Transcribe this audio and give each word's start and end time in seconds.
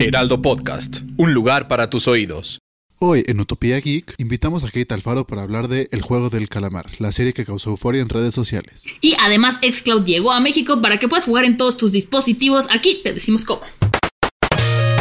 Heraldo 0.00 0.40
Podcast, 0.40 1.00
un 1.16 1.34
lugar 1.34 1.66
para 1.66 1.90
tus 1.90 2.06
oídos. 2.06 2.60
Hoy 3.00 3.24
en 3.26 3.40
Utopía 3.40 3.80
Geek 3.80 4.14
invitamos 4.18 4.62
a 4.62 4.68
Kate 4.70 4.94
Alfaro 4.94 5.26
para 5.26 5.42
hablar 5.42 5.66
de 5.66 5.88
El 5.90 6.02
juego 6.02 6.30
del 6.30 6.48
calamar, 6.48 6.86
la 7.00 7.10
serie 7.10 7.32
que 7.32 7.44
causó 7.44 7.70
euforia 7.70 8.00
en 8.00 8.08
redes 8.08 8.32
sociales. 8.32 8.84
Y 9.00 9.16
además 9.20 9.56
Xcloud 9.60 10.04
llegó 10.04 10.30
a 10.30 10.38
México 10.38 10.80
para 10.80 11.00
que 11.00 11.08
puedas 11.08 11.24
jugar 11.24 11.44
en 11.44 11.56
todos 11.56 11.76
tus 11.76 11.90
dispositivos. 11.90 12.68
Aquí 12.70 13.00
te 13.02 13.12
decimos 13.12 13.44
cómo. 13.44 13.62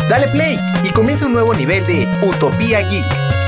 Dale 0.09 0.29
play 0.29 0.57
y 0.83 0.91
comienza 0.93 1.27
un 1.27 1.33
nuevo 1.33 1.53
nivel 1.53 1.85
de 1.85 2.07
Utopía 2.27 2.81
Geek. 2.89 3.46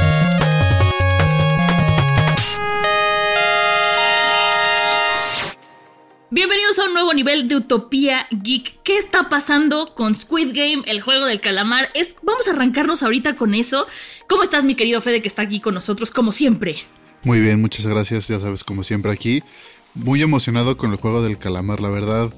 Nuevo 7.00 7.14
nivel 7.14 7.48
de 7.48 7.56
Utopía 7.56 8.28
Geek. 8.30 8.84
¿Qué 8.84 8.98
está 8.98 9.30
pasando 9.30 9.96
con 9.96 10.16
Squid 10.16 10.50
Game, 10.50 10.84
el 10.86 11.00
juego 11.00 11.28
del 11.28 11.40
calamar? 11.40 11.90
Es, 11.94 12.18
vamos 12.24 12.46
a 12.50 12.52
arrancarnos 12.52 13.04
ahorita 13.04 13.36
con 13.36 13.54
eso. 13.54 13.88
¿Cómo 14.28 14.44
estás, 14.44 14.66
mi 14.66 14.76
querido 14.76 15.00
Fede, 15.00 15.22
que 15.22 15.30
está 15.30 15.44
aquí 15.44 15.62
con 15.62 15.74
nosotros, 15.74 16.12
como 16.12 16.34
siempre? 16.34 16.76
Muy 17.24 17.40
bien, 17.40 17.62
muchas 17.62 17.88
gracias, 17.88 18.28
ya 18.28 18.38
sabes, 18.38 18.66
como 18.66 18.84
siempre 18.84 19.14
aquí. 19.14 19.44
Muy 19.96 20.22
emocionado 20.22 20.76
con 20.76 20.92
el 20.92 20.98
juego 20.98 21.22
del 21.22 21.38
calamar, 21.38 21.80
la 21.80 21.88
verdad. 21.88 22.34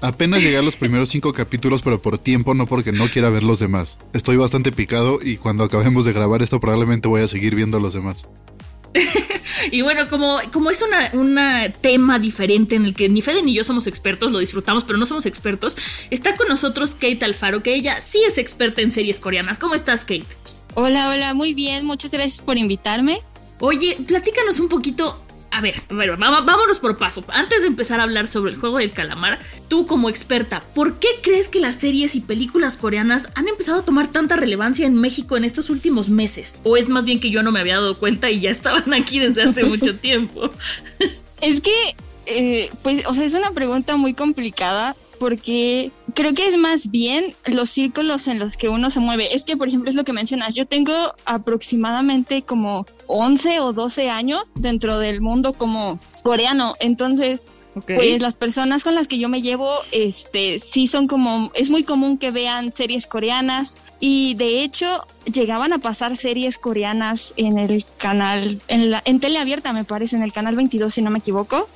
Apenas 0.00 0.42
llegué 0.42 0.56
a 0.56 0.62
los 0.62 0.76
primeros 0.80 1.10
cinco 1.10 1.34
capítulos, 1.34 1.82
pero 1.82 2.00
por 2.00 2.16
tiempo, 2.16 2.54
no 2.54 2.64
porque 2.64 2.90
no 2.90 3.10
quiera 3.10 3.28
ver 3.28 3.42
los 3.42 3.58
demás. 3.58 3.98
Estoy 4.14 4.38
bastante 4.38 4.72
picado 4.72 5.18
y 5.22 5.36
cuando 5.36 5.62
acabemos 5.62 6.06
de 6.06 6.14
grabar 6.14 6.42
esto 6.42 6.58
probablemente 6.58 7.06
voy 7.06 7.20
a 7.20 7.28
seguir 7.28 7.54
viendo 7.54 7.78
los 7.80 7.92
demás. 7.92 8.26
y 9.70 9.82
bueno, 9.82 10.08
como, 10.08 10.38
como 10.52 10.70
es 10.70 10.82
un 11.12 11.34
tema 11.80 12.18
diferente 12.18 12.76
en 12.76 12.84
el 12.84 12.94
que 12.94 13.08
ni 13.08 13.22
Fede 13.22 13.42
ni 13.42 13.54
yo 13.54 13.64
somos 13.64 13.86
expertos, 13.86 14.32
lo 14.32 14.38
disfrutamos, 14.38 14.84
pero 14.84 14.98
no 14.98 15.06
somos 15.06 15.26
expertos, 15.26 15.76
está 16.10 16.36
con 16.36 16.48
nosotros 16.48 16.94
Kate 16.94 17.24
Alfaro, 17.24 17.62
que 17.62 17.74
ella 17.74 18.00
sí 18.00 18.22
es 18.26 18.38
experta 18.38 18.82
en 18.82 18.90
series 18.90 19.18
coreanas. 19.20 19.58
¿Cómo 19.58 19.74
estás, 19.74 20.02
Kate? 20.02 20.26
Hola, 20.74 21.08
hola, 21.10 21.34
muy 21.34 21.54
bien, 21.54 21.86
muchas 21.86 22.10
gracias 22.10 22.42
por 22.42 22.56
invitarme. 22.56 23.20
Oye, 23.60 23.96
platícanos 24.06 24.58
un 24.60 24.68
poquito 24.68 25.24
a 25.54 25.60
ver, 25.60 25.74
bueno, 25.88 26.16
vámonos 26.18 26.80
por 26.80 26.98
paso. 26.98 27.24
Antes 27.28 27.60
de 27.60 27.68
empezar 27.68 28.00
a 28.00 28.02
hablar 28.02 28.26
sobre 28.26 28.50
el 28.50 28.58
juego 28.58 28.78
del 28.78 28.90
calamar, 28.90 29.38
tú 29.68 29.86
como 29.86 30.08
experta, 30.08 30.60
¿por 30.74 30.98
qué 30.98 31.06
crees 31.22 31.48
que 31.48 31.60
las 31.60 31.76
series 31.76 32.16
y 32.16 32.20
películas 32.20 32.76
coreanas 32.76 33.28
han 33.36 33.46
empezado 33.46 33.78
a 33.78 33.84
tomar 33.84 34.08
tanta 34.08 34.34
relevancia 34.34 34.84
en 34.84 34.96
México 34.96 35.36
en 35.36 35.44
estos 35.44 35.70
últimos 35.70 36.08
meses? 36.08 36.58
¿O 36.64 36.76
es 36.76 36.88
más 36.88 37.04
bien 37.04 37.20
que 37.20 37.30
yo 37.30 37.44
no 37.44 37.52
me 37.52 37.60
había 37.60 37.76
dado 37.76 38.00
cuenta 38.00 38.32
y 38.32 38.40
ya 38.40 38.50
estaban 38.50 38.92
aquí 38.94 39.20
desde 39.20 39.42
hace 39.42 39.62
mucho 39.64 39.96
tiempo? 39.96 40.50
es 41.40 41.60
que, 41.60 41.72
eh, 42.26 42.70
pues, 42.82 43.06
o 43.06 43.14
sea, 43.14 43.24
es 43.24 43.34
una 43.34 43.52
pregunta 43.52 43.96
muy 43.96 44.12
complicada 44.12 44.96
porque 45.20 45.92
creo 46.14 46.32
que 46.32 46.46
es 46.46 46.56
más 46.56 46.90
bien 46.90 47.34
los 47.46 47.70
círculos 47.70 48.28
en 48.28 48.38
los 48.38 48.56
que 48.56 48.68
uno 48.68 48.88
se 48.90 49.00
mueve. 49.00 49.34
Es 49.34 49.44
que, 49.44 49.56
por 49.56 49.68
ejemplo, 49.68 49.90
es 49.90 49.96
lo 49.96 50.04
que 50.04 50.12
mencionas. 50.12 50.54
Yo 50.54 50.66
tengo 50.66 50.92
aproximadamente 51.24 52.42
como 52.42 52.86
11 53.06 53.60
o 53.60 53.72
12 53.72 54.10
años 54.10 54.48
dentro 54.54 54.98
del 54.98 55.20
mundo 55.20 55.52
como 55.52 55.98
coreano. 56.22 56.74
Entonces, 56.80 57.40
Pues 57.96 58.22
las 58.22 58.36
personas 58.36 58.84
con 58.84 58.94
las 58.94 59.08
que 59.08 59.18
yo 59.18 59.28
me 59.28 59.42
llevo, 59.42 59.68
este, 59.90 60.60
sí 60.60 60.86
son 60.86 61.08
como, 61.08 61.50
es 61.54 61.70
muy 61.70 61.82
común 61.82 62.18
que 62.18 62.30
vean 62.30 62.72
series 62.72 63.08
coreanas 63.08 63.74
y 63.98 64.34
de 64.34 64.62
hecho 64.62 65.04
llegaban 65.32 65.72
a 65.72 65.78
pasar 65.78 66.16
series 66.16 66.56
coreanas 66.58 67.34
en 67.36 67.58
el 67.58 67.84
canal, 67.98 68.60
en 68.68 68.92
la, 68.92 69.02
en 69.04 69.18
tele 69.18 69.38
abierta 69.40 69.72
me 69.72 69.82
parece, 69.82 70.14
en 70.14 70.22
el 70.22 70.32
canal 70.32 70.54
22 70.54 70.94
si 70.94 71.02
no 71.02 71.10
me 71.10 71.18
equivoco, 71.18 71.68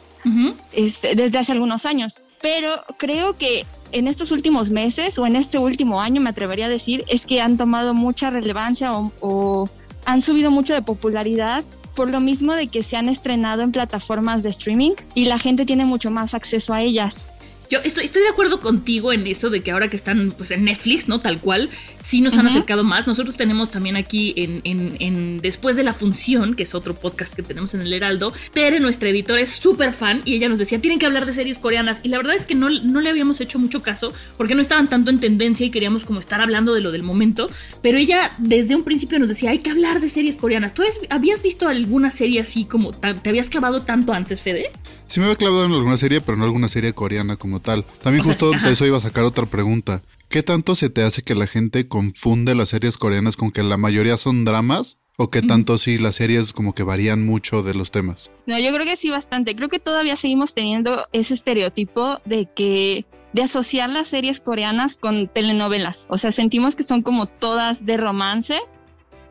este, 0.73 1.17
desde 1.17 1.39
hace 1.39 1.51
algunos 1.51 1.85
años. 1.85 2.21
Pero 2.41 2.71
creo 2.99 3.37
que 3.37 3.67
en 3.93 4.06
estos 4.06 4.32
últimos 4.32 4.71
meses 4.71 5.19
o 5.19 5.26
en 5.26 5.37
este 5.37 5.59
último 5.59 6.00
año, 6.00 6.21
me 6.21 6.31
atrevería 6.31 6.66
a 6.66 6.71
decir, 6.71 7.04
es 7.09 7.26
que 7.26 7.41
han 7.41 7.56
tomado 7.56 7.94
mucha 7.94 8.31
relevancia 8.31 8.93
o, 9.21 9.69
han 10.04 10.22
subido 10.22 10.50
mucho 10.50 10.72
de 10.72 10.81
popularidad 10.81 11.65
por 11.94 12.09
lo 12.09 12.21
mismo 12.21 12.54
de 12.54 12.69
que 12.69 12.82
se 12.82 12.97
han 12.97 13.09
estrenado 13.09 13.62
en 13.62 13.72
plataformas 13.72 14.43
de 14.43 14.49
streaming 14.49 14.93
y 15.15 15.26
la 15.26 15.38
gente 15.38 15.66
tiene 15.66 15.84
mucho 15.84 16.10
más 16.10 16.32
acceso 16.32 16.72
a 16.72 16.81
ellas. 16.81 17.32
Yo 17.71 17.81
estoy, 17.84 18.05
estoy, 18.05 18.23
de 18.23 18.31
acuerdo 18.31 18.61
contigo 18.61 19.12
en 19.12 19.27
eso 19.27 19.51
de 19.51 19.62
que 19.62 19.73
ahora 19.73 19.89
que 19.89 19.97
están 19.97 20.33
pues 20.37 20.51
en 20.53 20.65
Netflix, 20.65 21.06
¿no? 21.06 21.21
Tal 21.21 21.39
cual, 21.39 21.69
sí 22.01 22.23
nos 22.23 22.39
han 22.39 22.47
acercado 22.47 22.83
más. 22.83 23.06
Nosotros 23.06 23.37
tenemos 23.37 23.71
también 23.71 23.97
aquí 23.97 24.33
en, 24.37 24.62
en, 24.65 25.39
Después 25.43 25.77
de 25.77 25.83
la 25.83 25.93
Función, 25.93 26.55
que 26.55 26.62
es 26.62 26.75
otro 26.75 26.95
podcast 26.95 27.34
que 27.34 27.43
tenemos 27.43 27.75
en 27.75 27.83
el 27.83 27.93
Heraldo, 27.93 28.33
Tere, 28.55 28.81
nuestra 28.81 29.11
editora, 29.11 29.43
es 29.43 29.51
súper 29.51 29.93
fan 29.93 30.23
y 30.25 30.34
ella 30.34 30.49
nos 30.49 30.59
decía, 30.59 30.81
tienen 30.81 30.99
que 30.99 31.05
hablar 31.05 31.27
de 31.27 31.34
series 31.34 31.59
coreanas. 31.59 32.01
Y 32.03 32.09
la 32.09 32.17
verdad 32.17 32.37
es 32.37 32.47
que 32.47 32.55
no, 32.55 32.71
no 32.71 33.03
le 33.03 33.11
habíamos 33.11 33.41
hecho 33.43 33.59
mucho 33.59 33.83
caso 33.83 34.15
porque 34.39 34.55
no 34.55 34.62
estaban 34.62 34.89
tanto 34.89 35.11
en 35.11 35.21
tendencia 35.21 35.67
y 35.67 35.71
queríamos 35.71 36.05
como 36.05 36.21
estar 36.21 36.41
hablando 36.41 36.73
de 36.73 36.81
lo 36.81 36.91
del 36.91 37.03
momento. 37.03 37.50
Pero 37.83 37.99
ella 37.99 38.33
desde 38.39 38.77
un 38.77 38.85
principio 38.85 39.19
nos 39.19 39.29
decía, 39.29 39.50
hay 39.50 39.59
que 39.59 39.71
hablar 39.71 40.00
de 40.00 40.09
series 40.09 40.39
coreanas. 40.39 40.73
¿Tú 40.73 40.83
habías 41.11 41.43
visto 41.43 41.69
alguna 41.69 42.11
serie 42.11 42.41
así 42.41 42.65
como, 42.65 42.93
te 42.93 43.29
habías 43.29 43.50
clavado 43.50 43.83
tanto 43.83 44.15
antes, 44.15 44.41
Fede? 44.41 44.71
Sí 45.06 45.21
me 45.21 45.27
había 45.27 45.37
clavado 45.37 45.65
en 45.65 45.73
alguna 45.73 45.99
serie, 45.99 46.21
pero 46.23 46.37
no 46.39 46.45
alguna 46.45 46.69
serie 46.69 46.93
coreana 46.93 47.37
como 47.37 47.58
tal. 47.61 47.85
También 48.03 48.25
justo 48.25 48.51
de 48.51 48.73
eso 48.73 48.87
iba 48.87 48.99
a 48.99 49.01
sacar 49.01 49.25
otra 49.25 49.47
pregunta. 49.47 50.03
¿Qué 50.29 50.43
tanto 50.43 50.75
se 50.75 50.91
te 50.91 51.03
hace 51.03 51.23
que 51.23 51.35
la 51.35 51.47
gente 51.47 51.89
confunde 51.89 52.55
las 52.55 52.71
series 52.71 52.99
coreanas 52.99 53.37
con 53.37 53.51
que 53.51 53.63
la 53.63 53.77
mayoría 53.77 54.17
son 54.17 54.45
dramas? 54.45 54.99
¿O 55.21 55.31
qué 55.31 55.43
tanto 55.43 55.79
sí 55.79 55.99
las 55.99 56.15
series 56.15 56.53
como 56.53 56.75
que 56.75 56.85
varían 56.85 57.27
mucho 57.27 57.65
de 57.65 57.75
los 57.75 57.91
temas? 57.91 58.31
No, 58.47 58.57
yo 58.57 58.73
creo 58.73 58.87
que 58.87 58.95
sí 58.95 59.11
bastante. 59.11 59.57
Creo 59.57 59.69
que 59.69 59.81
todavía 59.81 60.15
seguimos 60.15 60.55
teniendo 60.55 61.07
ese 61.13 61.35
estereotipo 61.35 62.21
de 62.25 62.49
que 62.55 63.05
de 63.33 63.43
asociar 63.43 63.91
las 63.91 64.09
series 64.09 64.39
coreanas 64.39 64.97
con 64.97 65.27
telenovelas. 65.27 66.07
O 66.09 66.19
sea, 66.19 66.31
sentimos 66.31 66.77
que 66.77 66.85
son 66.85 67.03
como 67.03 67.27
todas 67.27 67.85
de 67.85 67.97
romance. 67.97 68.61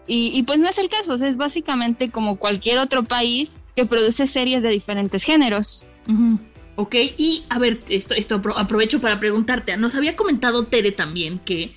Y, 0.08 0.32
y 0.34 0.44
pues 0.44 0.60
no 0.60 0.68
es 0.68 0.78
el 0.78 0.90
caso. 0.90 1.16
es 1.16 1.38
básicamente 1.38 2.12
como 2.12 2.36
cualquier 2.38 2.80
otro 2.80 3.04
país 3.04 3.50
que 3.76 3.86
produce 3.86 4.28
series 4.28 4.62
de 4.62 4.70
diferentes 4.70 5.24
géneros. 5.24 5.86
Ok, 6.78 6.94
y 7.18 7.44
a 7.50 7.58
ver, 7.58 7.80
esto, 7.90 8.14
esto 8.14 8.40
aprovecho 8.56 9.02
para 9.02 9.20
preguntarte. 9.20 9.76
Nos 9.78 9.96
había 9.96 10.16
comentado 10.16 10.68
Tere 10.68 10.92
también 10.92 11.40
que, 11.40 11.74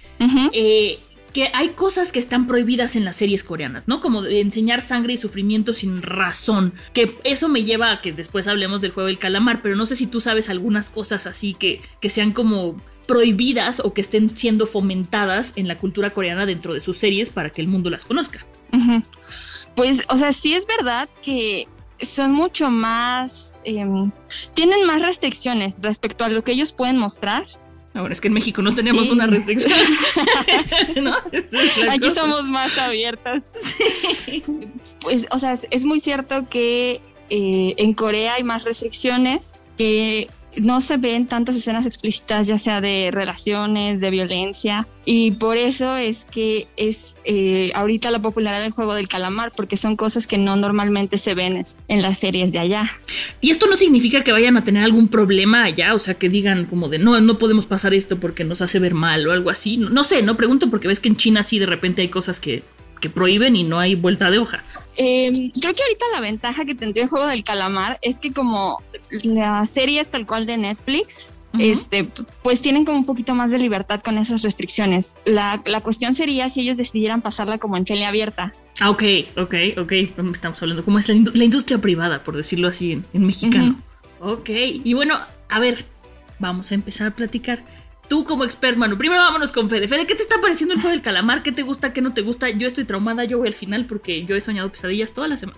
eh, 0.52 0.98
que 1.32 1.50
hay 1.54 1.70
cosas 1.70 2.12
que 2.12 2.18
están 2.18 2.46
prohibidas 2.46 2.96
en 2.96 3.06
las 3.06 3.16
series 3.16 3.42
coreanas, 3.42 3.88
¿no? 3.88 4.02
Como 4.02 4.26
enseñar 4.26 4.82
sangre 4.82 5.14
y 5.14 5.16
sufrimiento 5.16 5.72
sin 5.72 6.02
razón. 6.02 6.74
Que 6.92 7.16
eso 7.24 7.48
me 7.48 7.64
lleva 7.64 7.92
a 7.92 8.00
que 8.02 8.12
después 8.12 8.46
hablemos 8.46 8.82
del 8.82 8.90
juego 8.90 9.06
del 9.06 9.18
calamar, 9.18 9.62
pero 9.62 9.74
no 9.74 9.86
sé 9.86 9.96
si 9.96 10.06
tú 10.06 10.20
sabes 10.20 10.50
algunas 10.50 10.90
cosas 10.90 11.26
así 11.26 11.54
que, 11.54 11.80
que 12.02 12.10
sean 12.10 12.32
como 12.32 12.76
prohibidas 13.06 13.80
o 13.80 13.94
que 13.94 14.02
estén 14.02 14.36
siendo 14.36 14.66
fomentadas 14.66 15.54
en 15.56 15.66
la 15.66 15.78
cultura 15.78 16.10
coreana 16.10 16.44
dentro 16.44 16.74
de 16.74 16.80
sus 16.80 16.98
series 16.98 17.30
para 17.30 17.48
que 17.48 17.62
el 17.62 17.68
mundo 17.68 17.88
las 17.88 18.04
conozca. 18.04 18.44
Pues, 19.76 20.04
o 20.10 20.18
sea, 20.18 20.32
sí 20.32 20.52
es 20.52 20.66
verdad 20.66 21.08
que 21.22 21.66
son 22.02 22.32
mucho 22.32 22.70
más, 22.70 23.60
em, 23.64 24.10
tienen 24.54 24.86
más 24.86 25.02
restricciones 25.02 25.80
respecto 25.82 26.24
a 26.24 26.28
lo 26.28 26.42
que 26.42 26.52
ellos 26.52 26.72
pueden 26.72 26.98
mostrar. 26.98 27.44
Ahora 27.94 28.12
es 28.12 28.20
que 28.20 28.28
en 28.28 28.34
México 28.34 28.62
no 28.62 28.74
tenemos 28.74 29.08
una 29.08 29.26
restricción. 29.26 29.72
Aquí 31.90 32.10
somos 32.10 32.48
más 32.48 32.78
abiertas. 32.78 33.42
Pues, 35.00 35.26
o 35.30 35.38
sea, 35.38 35.54
es, 35.54 35.84
muy 35.84 36.00
cierto 36.00 36.48
que 36.48 37.00
eh, 37.30 37.74
en 37.78 37.94
Corea 37.94 38.34
hay 38.34 38.44
más 38.44 38.64
restricciones, 38.64 39.54
que 39.76 40.28
no 40.56 40.80
se 40.80 40.96
ven 40.96 41.26
tantas 41.26 41.56
escenas 41.56 41.86
explícitas, 41.86 42.46
ya 42.46 42.58
sea 42.58 42.80
de 42.80 43.10
relaciones, 43.12 44.00
de 44.00 44.10
violencia, 44.10 44.86
y 45.04 45.32
por 45.32 45.56
eso 45.56 45.96
es 45.96 46.26
que 46.30 46.68
es 46.76 47.16
eh, 47.24 47.72
ahorita 47.74 48.10
la 48.10 48.20
popularidad 48.20 48.62
del 48.62 48.72
juego 48.72 48.94
del 48.94 49.08
calamar, 49.08 49.52
porque 49.54 49.76
son 49.76 49.96
cosas 49.96 50.26
que 50.26 50.38
no 50.38 50.56
normalmente 50.56 51.18
se 51.18 51.34
ven 51.34 51.66
en 51.88 52.02
las 52.02 52.18
series 52.18 52.52
de 52.52 52.58
allá. 52.58 52.90
Y 53.40 53.50
esto 53.50 53.66
no 53.66 53.76
significa 53.76 54.22
que 54.22 54.32
vayan 54.32 54.56
a 54.56 54.64
tener 54.64 54.84
algún 54.84 55.08
problema 55.08 55.64
allá, 55.64 55.94
o 55.94 55.98
sea, 55.98 56.14
que 56.14 56.28
digan 56.28 56.66
como 56.66 56.88
de 56.88 56.98
no, 56.98 57.20
no 57.20 57.38
podemos 57.38 57.66
pasar 57.66 57.94
esto 57.94 58.18
porque 58.18 58.44
nos 58.44 58.60
hace 58.60 58.78
ver 58.78 58.94
mal 58.94 59.26
o 59.26 59.32
algo 59.32 59.50
así. 59.50 59.76
No, 59.76 59.88
no 59.90 60.04
sé, 60.04 60.22
no 60.22 60.36
pregunto 60.36 60.70
porque 60.70 60.88
ves 60.88 61.00
que 61.00 61.08
en 61.08 61.16
China 61.16 61.42
sí 61.42 61.58
de 61.58 61.66
repente 61.66 62.02
hay 62.02 62.08
cosas 62.08 62.40
que 62.40 62.62
que 63.00 63.10
prohíben 63.10 63.56
y 63.56 63.64
no 63.64 63.78
hay 63.78 63.94
vuelta 63.94 64.30
de 64.30 64.38
hoja. 64.38 64.62
Em, 64.96 65.50
creo 65.50 65.72
que 65.72 65.82
ahorita 65.82 66.04
la 66.12 66.20
ventaja 66.20 66.64
que 66.64 66.74
tendría 66.74 67.04
el 67.04 67.10
juego 67.10 67.26
del 67.26 67.42
calamar 67.42 67.98
es 68.02 68.18
que 68.18 68.32
como 68.32 68.82
la 69.24 69.64
serie 69.66 70.00
es 70.00 70.10
tal 70.10 70.26
cual 70.26 70.46
de 70.46 70.58
Netflix, 70.58 71.34
este, 71.58 72.06
pues 72.42 72.60
tienen 72.60 72.84
como 72.84 72.98
un 72.98 73.06
poquito 73.06 73.34
más 73.34 73.50
de 73.50 73.58
libertad 73.58 74.00
con 74.02 74.18
esas 74.18 74.42
restricciones. 74.42 75.20
La, 75.24 75.60
la 75.64 75.80
cuestión 75.80 76.14
sería 76.14 76.48
si 76.48 76.60
ellos 76.60 76.78
decidieran 76.78 77.22
pasarla 77.22 77.58
como 77.58 77.76
en 77.76 77.84
tele 77.84 78.04
abierta. 78.04 78.52
Ah, 78.78 78.90
ok, 78.90 79.02
ok, 79.36 79.54
ok. 79.78 79.92
Estamos 80.32 80.62
hablando 80.62 80.84
como 80.84 80.98
es 80.98 81.08
la, 81.08 81.16
la 81.34 81.44
industria 81.44 81.78
privada, 81.78 82.22
por 82.22 82.36
decirlo 82.36 82.68
así, 82.68 82.92
en, 82.92 83.04
en 83.12 83.26
mexicano. 83.26 83.80
Ok, 84.20 84.50
y 84.50 84.94
bueno, 84.94 85.18
a 85.48 85.58
ver, 85.58 85.84
vamos 86.38 86.70
a 86.70 86.74
empezar 86.74 87.08
a 87.08 87.10
platicar. 87.10 87.64
Tú 88.10 88.24
como 88.24 88.42
expert, 88.42 88.76
mano, 88.76 88.98
primero 88.98 89.22
vámonos 89.22 89.52
con 89.52 89.70
Fede. 89.70 89.86
Fede, 89.86 90.04
¿qué 90.04 90.16
te 90.16 90.22
está 90.22 90.40
pareciendo 90.40 90.74
el 90.74 90.80
juego 90.80 90.90
del 90.90 91.00
calamar? 91.00 91.44
¿Qué 91.44 91.52
te 91.52 91.62
gusta? 91.62 91.92
¿Qué 91.92 92.00
no 92.00 92.12
te 92.12 92.22
gusta? 92.22 92.50
Yo 92.50 92.66
estoy 92.66 92.82
traumada, 92.82 93.22
yo 93.22 93.38
voy 93.38 93.46
al 93.46 93.54
final 93.54 93.86
porque 93.86 94.24
yo 94.24 94.34
he 94.34 94.40
soñado 94.40 94.68
pesadillas 94.72 95.12
toda 95.12 95.28
la 95.28 95.38
semana. 95.38 95.56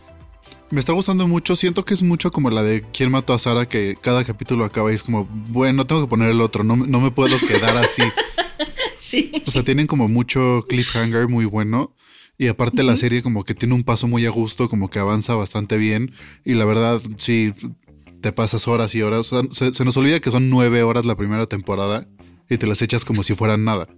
Me 0.69 0.79
está 0.79 0.93
gustando 0.93 1.27
mucho, 1.27 1.57
siento 1.57 1.87
que 1.87 1.95
es 1.95 2.03
mucho 2.03 2.31
como 2.31 2.51
la 2.51 2.63
de 2.63 2.83
quién 2.93 3.11
mató 3.11 3.33
a 3.33 3.39
Sara, 3.39 3.67
que 3.67 3.97
cada 3.99 4.23
capítulo 4.25 4.67
acaba 4.67 4.93
y 4.93 4.97
es 4.97 5.03
como, 5.03 5.25
bueno, 5.49 5.87
tengo 5.87 6.03
que 6.03 6.09
poner 6.09 6.29
el 6.29 6.43
otro, 6.43 6.63
no, 6.63 6.77
no 6.77 7.01
me 7.01 7.11
puedo 7.11 7.35
quedar 7.39 7.75
así. 7.79 8.03
sí. 9.01 9.33
O 9.47 9.51
sea, 9.51 9.65
tienen 9.65 9.87
como 9.87 10.09
mucho 10.09 10.67
cliffhanger 10.69 11.29
muy 11.29 11.47
bueno. 11.47 11.97
Y 12.37 12.49
aparte 12.49 12.83
la 12.83 12.99
serie 12.99 13.23
como 13.23 13.45
que 13.45 13.55
tiene 13.55 13.73
un 13.73 13.83
paso 13.83 14.09
muy 14.09 14.27
a 14.27 14.31
gusto, 14.31 14.69
como 14.69 14.91
que 14.91 14.99
avanza 14.99 15.35
bastante 15.35 15.79
bien. 15.79 16.13
Y 16.45 16.53
la 16.53 16.67
verdad, 16.67 17.01
sí, 17.17 17.55
te 18.21 18.31
pasas 18.33 18.69
horas 18.69 18.95
y 18.95 19.01
horas. 19.01 19.21
O 19.21 19.25
sea, 19.25 19.43
se, 19.53 19.73
se, 19.73 19.85
nos 19.87 19.97
olvida 19.97 20.21
que 20.21 20.31
son 20.31 20.51
nueve 20.51 20.83
horas 20.83 21.07
la 21.07 21.17
primera 21.17 21.47
temporada 21.47 22.07
y 22.55 22.59
te 22.59 22.67
las 22.67 22.83
echas 22.83 23.05
como 23.05 23.23
si 23.23 23.35
fueran 23.35 23.65
nada. 23.65 23.89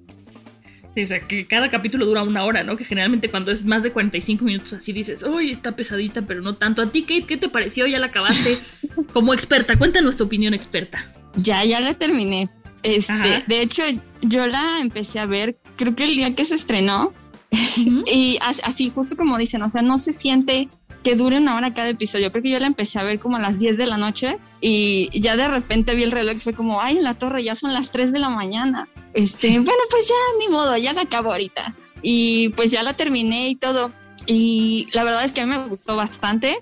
Sí, 0.94 1.02
o 1.02 1.06
sea, 1.06 1.20
que 1.20 1.46
cada 1.46 1.70
capítulo 1.70 2.06
dura 2.06 2.22
una 2.22 2.44
hora, 2.44 2.62
¿no? 2.62 2.76
Que 2.76 2.84
generalmente 2.84 3.28
cuando 3.28 3.50
es 3.50 3.64
más 3.64 3.82
de 3.82 3.90
45 3.90 4.44
minutos 4.44 4.72
así 4.74 4.92
dices, 4.92 5.24
uy, 5.24 5.50
está 5.50 5.72
pesadita, 5.72 6.22
pero 6.22 6.40
no 6.40 6.54
tanto. 6.54 6.82
¿A 6.82 6.92
ti, 6.92 7.02
Kate, 7.02 7.24
qué 7.24 7.36
te 7.36 7.48
pareció? 7.48 7.86
¿Ya 7.86 7.98
la 7.98 8.06
acabaste 8.06 8.60
como 9.12 9.34
experta? 9.34 9.76
Cuéntanos 9.76 10.16
tu 10.16 10.24
opinión 10.24 10.54
experta. 10.54 11.04
Ya, 11.34 11.64
ya 11.64 11.80
la 11.80 11.94
terminé. 11.94 12.48
Este, 12.84 13.42
de 13.46 13.62
hecho, 13.62 13.82
yo 14.22 14.46
la 14.46 14.78
empecé 14.80 15.18
a 15.18 15.26
ver, 15.26 15.58
creo 15.76 15.96
que 15.96 16.04
el 16.04 16.14
día 16.14 16.34
que 16.34 16.44
se 16.44 16.54
estrenó. 16.54 17.12
Y 18.06 18.38
así, 18.40 18.90
justo 18.94 19.16
como 19.16 19.38
dicen, 19.38 19.62
o 19.62 19.70
sea, 19.70 19.82
no 19.82 19.98
se 19.98 20.12
siente 20.12 20.68
que 21.04 21.14
dure 21.14 21.36
una 21.36 21.54
hora 21.54 21.74
cada 21.74 21.90
episodio. 21.90 22.32
Creo 22.32 22.42
que 22.42 22.50
yo 22.50 22.58
la 22.58 22.66
empecé 22.66 22.98
a 22.98 23.04
ver 23.04 23.20
como 23.20 23.36
a 23.36 23.40
las 23.40 23.58
10 23.58 23.76
de 23.76 23.86
la 23.86 23.98
noche 23.98 24.38
y 24.60 25.10
ya 25.20 25.36
de 25.36 25.46
repente 25.46 25.94
vi 25.94 26.02
el 26.02 26.10
reloj 26.10 26.36
y 26.36 26.40
fue 26.40 26.54
como, 26.54 26.80
ay, 26.80 26.96
en 26.96 27.04
la 27.04 27.14
torre 27.14 27.44
ya 27.44 27.54
son 27.54 27.72
las 27.72 27.92
3 27.92 28.10
de 28.10 28.18
la 28.18 28.30
mañana. 28.30 28.88
Este, 29.12 29.50
bueno, 29.60 29.82
pues 29.90 30.08
ya 30.08 30.14
ni 30.40 30.52
modo, 30.52 30.76
ya 30.76 30.94
la 30.94 31.02
acabo 31.02 31.30
ahorita. 31.30 31.74
Y 32.02 32.48
pues 32.50 32.70
ya 32.72 32.82
la 32.82 32.94
terminé 32.94 33.50
y 33.50 33.56
todo. 33.56 33.92
Y 34.26 34.88
la 34.94 35.04
verdad 35.04 35.24
es 35.24 35.32
que 35.32 35.42
a 35.42 35.46
mí 35.46 35.56
me 35.56 35.68
gustó 35.68 35.94
bastante 35.94 36.56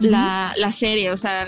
uh 0.00 0.04
-huh. 0.04 0.10
la, 0.10 0.54
la, 0.56 0.72
serie, 0.72 1.10
o 1.10 1.16
sea, 1.18 1.46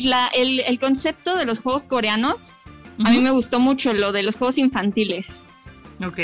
la, 0.00 0.28
el, 0.28 0.60
el, 0.60 0.78
concepto 0.78 1.36
de 1.36 1.46
los 1.46 1.60
juegos 1.60 1.86
coreanos. 1.86 2.58
Uh 2.98 3.02
-huh. 3.02 3.08
A 3.08 3.10
mí 3.10 3.20
me 3.20 3.30
gustó 3.30 3.58
mucho 3.58 3.94
lo 3.94 4.12
de 4.12 4.22
los 4.22 4.36
juegos 4.36 4.58
infantiles. 4.58 5.48
Ok. 6.06 6.18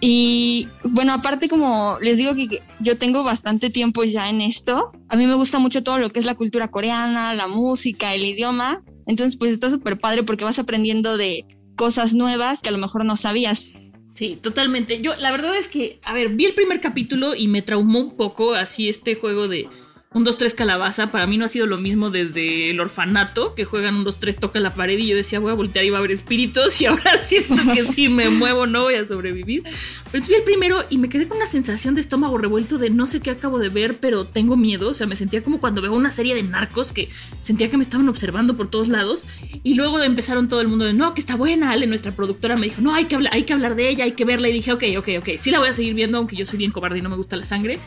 Y 0.00 0.68
bueno, 0.90 1.12
aparte 1.12 1.48
como 1.48 1.98
les 2.00 2.16
digo 2.16 2.34
que 2.34 2.62
yo 2.82 2.98
tengo 2.98 3.22
bastante 3.22 3.70
tiempo 3.70 4.04
ya 4.04 4.28
en 4.28 4.40
esto, 4.40 4.92
a 5.08 5.16
mí 5.16 5.26
me 5.26 5.34
gusta 5.34 5.58
mucho 5.58 5.82
todo 5.82 5.98
lo 5.98 6.10
que 6.10 6.18
es 6.18 6.26
la 6.26 6.34
cultura 6.34 6.68
coreana, 6.68 7.34
la 7.34 7.46
música, 7.46 8.14
el 8.14 8.24
idioma. 8.24 8.82
Entonces 9.06 9.38
pues 9.38 9.52
está 9.52 9.70
súper 9.70 9.98
padre 9.98 10.22
porque 10.22 10.44
vas 10.44 10.58
aprendiendo 10.58 11.16
de 11.16 11.44
cosas 11.76 12.14
nuevas 12.14 12.62
que 12.62 12.68
a 12.68 12.72
lo 12.72 12.78
mejor 12.78 13.04
no 13.04 13.16
sabías. 13.16 13.80
Sí, 14.14 14.38
totalmente. 14.40 15.00
Yo 15.00 15.14
la 15.16 15.30
verdad 15.30 15.56
es 15.56 15.68
que, 15.68 15.98
a 16.04 16.12
ver, 16.12 16.30
vi 16.30 16.44
el 16.44 16.54
primer 16.54 16.80
capítulo 16.80 17.34
y 17.34 17.48
me 17.48 17.62
traumó 17.62 18.00
un 18.00 18.16
poco 18.16 18.54
así 18.54 18.88
este 18.88 19.14
juego 19.14 19.48
de 19.48 19.68
un 20.12 20.26
2-3 20.26 20.56
calabaza, 20.56 21.12
para 21.12 21.28
mí 21.28 21.38
no 21.38 21.44
ha 21.44 21.48
sido 21.48 21.66
lo 21.66 21.78
mismo 21.78 22.10
desde 22.10 22.70
el 22.70 22.80
orfanato, 22.80 23.54
que 23.54 23.64
juegan 23.64 23.94
un 23.94 24.04
2-3 24.04 24.40
toca 24.40 24.58
la 24.58 24.74
pared 24.74 24.98
y 24.98 25.06
yo 25.06 25.14
decía 25.14 25.38
voy 25.38 25.52
a 25.52 25.54
voltear 25.54 25.84
y 25.84 25.90
va 25.90 25.98
a 25.98 26.00
haber 26.00 26.10
espíritus 26.10 26.80
y 26.82 26.86
ahora 26.86 27.16
siento 27.16 27.62
que 27.72 27.86
si 27.86 28.08
me 28.08 28.28
muevo 28.28 28.66
no 28.66 28.82
voy 28.82 28.94
a 28.94 29.06
sobrevivir. 29.06 29.62
Pero 30.10 30.24
vi 30.28 30.34
el 30.34 30.42
primero 30.42 30.84
y 30.90 30.98
me 30.98 31.08
quedé 31.08 31.28
con 31.28 31.36
una 31.36 31.46
sensación 31.46 31.94
de 31.94 32.00
estómago 32.00 32.38
revuelto 32.38 32.76
de 32.76 32.90
no 32.90 33.06
sé 33.06 33.20
qué 33.20 33.30
acabo 33.30 33.60
de 33.60 33.68
ver, 33.68 33.98
pero 33.98 34.26
tengo 34.26 34.56
miedo, 34.56 34.88
o 34.88 34.94
sea, 34.94 35.06
me 35.06 35.14
sentía 35.14 35.44
como 35.44 35.60
cuando 35.60 35.80
veo 35.80 35.92
una 35.92 36.10
serie 36.10 36.34
de 36.34 36.42
narcos 36.42 36.90
que 36.90 37.08
sentía 37.38 37.70
que 37.70 37.76
me 37.76 37.84
estaban 37.84 38.08
observando 38.08 38.56
por 38.56 38.68
todos 38.68 38.88
lados. 38.88 39.26
Y 39.62 39.74
luego 39.74 40.02
empezaron 40.02 40.48
todo 40.48 40.60
el 40.60 40.66
mundo 40.66 40.86
de 40.86 40.92
no, 40.92 41.14
que 41.14 41.20
está 41.20 41.36
buena, 41.36 41.70
Ale, 41.70 41.86
nuestra 41.86 42.10
productora 42.16 42.56
me 42.56 42.66
dijo, 42.66 42.80
no, 42.80 42.94
hay 42.94 43.04
que, 43.04 43.14
hablar, 43.14 43.32
hay 43.32 43.44
que 43.44 43.52
hablar 43.52 43.76
de 43.76 43.88
ella, 43.88 44.02
hay 44.02 44.12
que 44.12 44.24
verla 44.24 44.48
y 44.48 44.52
dije, 44.54 44.72
ok, 44.72 44.82
ok, 44.98 45.08
ok, 45.20 45.28
sí 45.38 45.52
la 45.52 45.60
voy 45.60 45.68
a 45.68 45.72
seguir 45.72 45.94
viendo, 45.94 46.18
aunque 46.18 46.34
yo 46.34 46.44
soy 46.44 46.58
bien 46.58 46.72
cobarde 46.72 46.98
y 46.98 47.02
no 47.02 47.10
me 47.10 47.16
gusta 47.16 47.36
la 47.36 47.44
sangre 47.44 47.78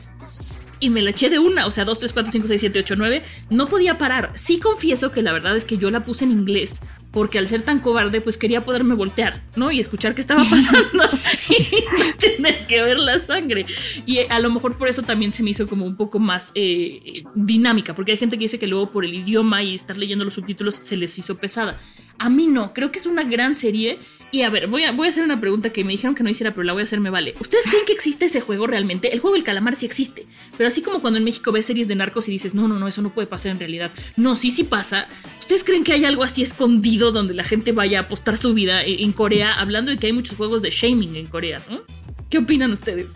y 0.83 0.89
me 0.89 1.01
la 1.01 1.11
eché 1.11 1.29
de 1.29 1.39
una, 1.39 1.65
o 1.65 1.71
sea, 1.71 1.85
2, 1.85 1.97
3, 1.97 2.11
4, 2.11 2.31
5, 2.33 2.47
6, 2.47 2.59
7, 2.59 2.79
8, 2.79 2.95
9, 2.97 3.23
no 3.49 3.69
podía 3.69 3.97
parar. 3.97 4.31
Sí 4.35 4.59
confieso 4.59 5.13
que 5.13 5.21
la 5.21 5.31
verdad 5.31 5.55
es 5.55 5.63
que 5.63 5.77
yo 5.77 5.89
la 5.89 6.03
puse 6.03 6.25
en 6.25 6.31
inglés, 6.31 6.81
porque 7.11 7.39
al 7.39 7.47
ser 7.47 7.61
tan 7.61 7.79
cobarde, 7.79 8.19
pues 8.19 8.37
quería 8.37 8.65
poderme 8.65 8.93
voltear, 8.93 9.41
¿no? 9.55 9.71
Y 9.71 9.79
escuchar 9.79 10.13
qué 10.13 10.19
estaba 10.19 10.43
pasando 10.49 11.05
y 11.49 12.17
tener 12.37 12.67
que 12.67 12.81
ver 12.81 12.97
la 12.97 13.17
sangre. 13.19 13.65
Y 14.05 14.19
a 14.19 14.39
lo 14.39 14.49
mejor 14.49 14.77
por 14.77 14.89
eso 14.89 15.03
también 15.03 15.31
se 15.31 15.41
me 15.41 15.51
hizo 15.51 15.67
como 15.67 15.85
un 15.85 15.95
poco 15.95 16.19
más 16.19 16.51
eh, 16.53 17.13
dinámica, 17.33 17.95
porque 17.95 18.11
hay 18.11 18.17
gente 18.17 18.37
que 18.37 18.43
dice 18.43 18.59
que 18.59 18.67
luego 18.67 18.91
por 18.91 19.05
el 19.05 19.13
idioma 19.13 19.63
y 19.63 19.75
estar 19.75 19.97
leyendo 19.97 20.25
los 20.25 20.33
subtítulos 20.33 20.75
se 20.75 20.97
les 20.97 21.17
hizo 21.17 21.35
pesada. 21.37 21.79
A 22.19 22.29
mí 22.29 22.47
no, 22.47 22.73
creo 22.73 22.91
que 22.91 22.99
es 22.99 23.05
una 23.05 23.23
gran 23.23 23.55
serie. 23.55 23.99
Y 24.33 24.41
a 24.41 24.49
ver, 24.49 24.65
voy 24.65 24.83
a, 24.83 24.91
voy 24.91 25.05
a 25.05 25.09
hacer 25.11 25.23
una 25.23 25.39
pregunta 25.39 25.69
que 25.69 25.83
me 25.83 25.91
dijeron 25.91 26.15
que 26.15 26.23
no 26.23 26.29
hiciera, 26.31 26.55
pero 26.55 26.63
la 26.63 26.73
voy 26.73 26.81
a 26.81 26.85
hacer, 26.85 26.99
me 26.99 27.11
vale. 27.11 27.35
¿Ustedes 27.39 27.65
creen 27.69 27.85
que 27.85 27.93
existe 27.93 28.25
ese 28.25 28.41
juego 28.41 28.65
realmente? 28.65 29.13
El 29.13 29.19
juego 29.19 29.35
del 29.35 29.43
calamar 29.43 29.75
sí 29.75 29.85
existe, 29.85 30.25
pero 30.57 30.67
así 30.67 30.81
como 30.81 31.01
cuando 31.01 31.19
en 31.19 31.23
México 31.23 31.51
ves 31.51 31.67
series 31.67 31.87
de 31.87 31.93
narcos 31.93 32.27
y 32.27 32.31
dices, 32.31 32.55
no, 32.55 32.67
no, 32.67 32.79
no, 32.79 32.87
eso 32.87 33.03
no 33.03 33.13
puede 33.13 33.27
pasar 33.27 33.51
en 33.51 33.59
realidad. 33.59 33.91
No, 34.17 34.35
sí, 34.35 34.49
sí 34.49 34.63
pasa. 34.63 35.07
¿Ustedes 35.39 35.63
creen 35.63 35.83
que 35.83 35.93
hay 35.93 36.03
algo 36.05 36.23
así 36.23 36.41
escondido 36.41 37.11
donde 37.11 37.35
la 37.35 37.43
gente 37.43 37.73
vaya 37.73 37.99
a 37.99 38.01
apostar 38.03 38.35
su 38.35 38.55
vida 38.55 38.83
en 38.83 39.11
Corea, 39.11 39.53
hablando 39.53 39.91
de 39.91 39.99
que 39.99 40.07
hay 40.07 40.13
muchos 40.13 40.35
juegos 40.35 40.63
de 40.63 40.71
shaming 40.71 41.15
en 41.15 41.27
Corea, 41.27 41.61
¿no? 41.69 41.83
¿Qué 42.31 42.39
opinan 42.39 42.73
ustedes? 42.73 43.13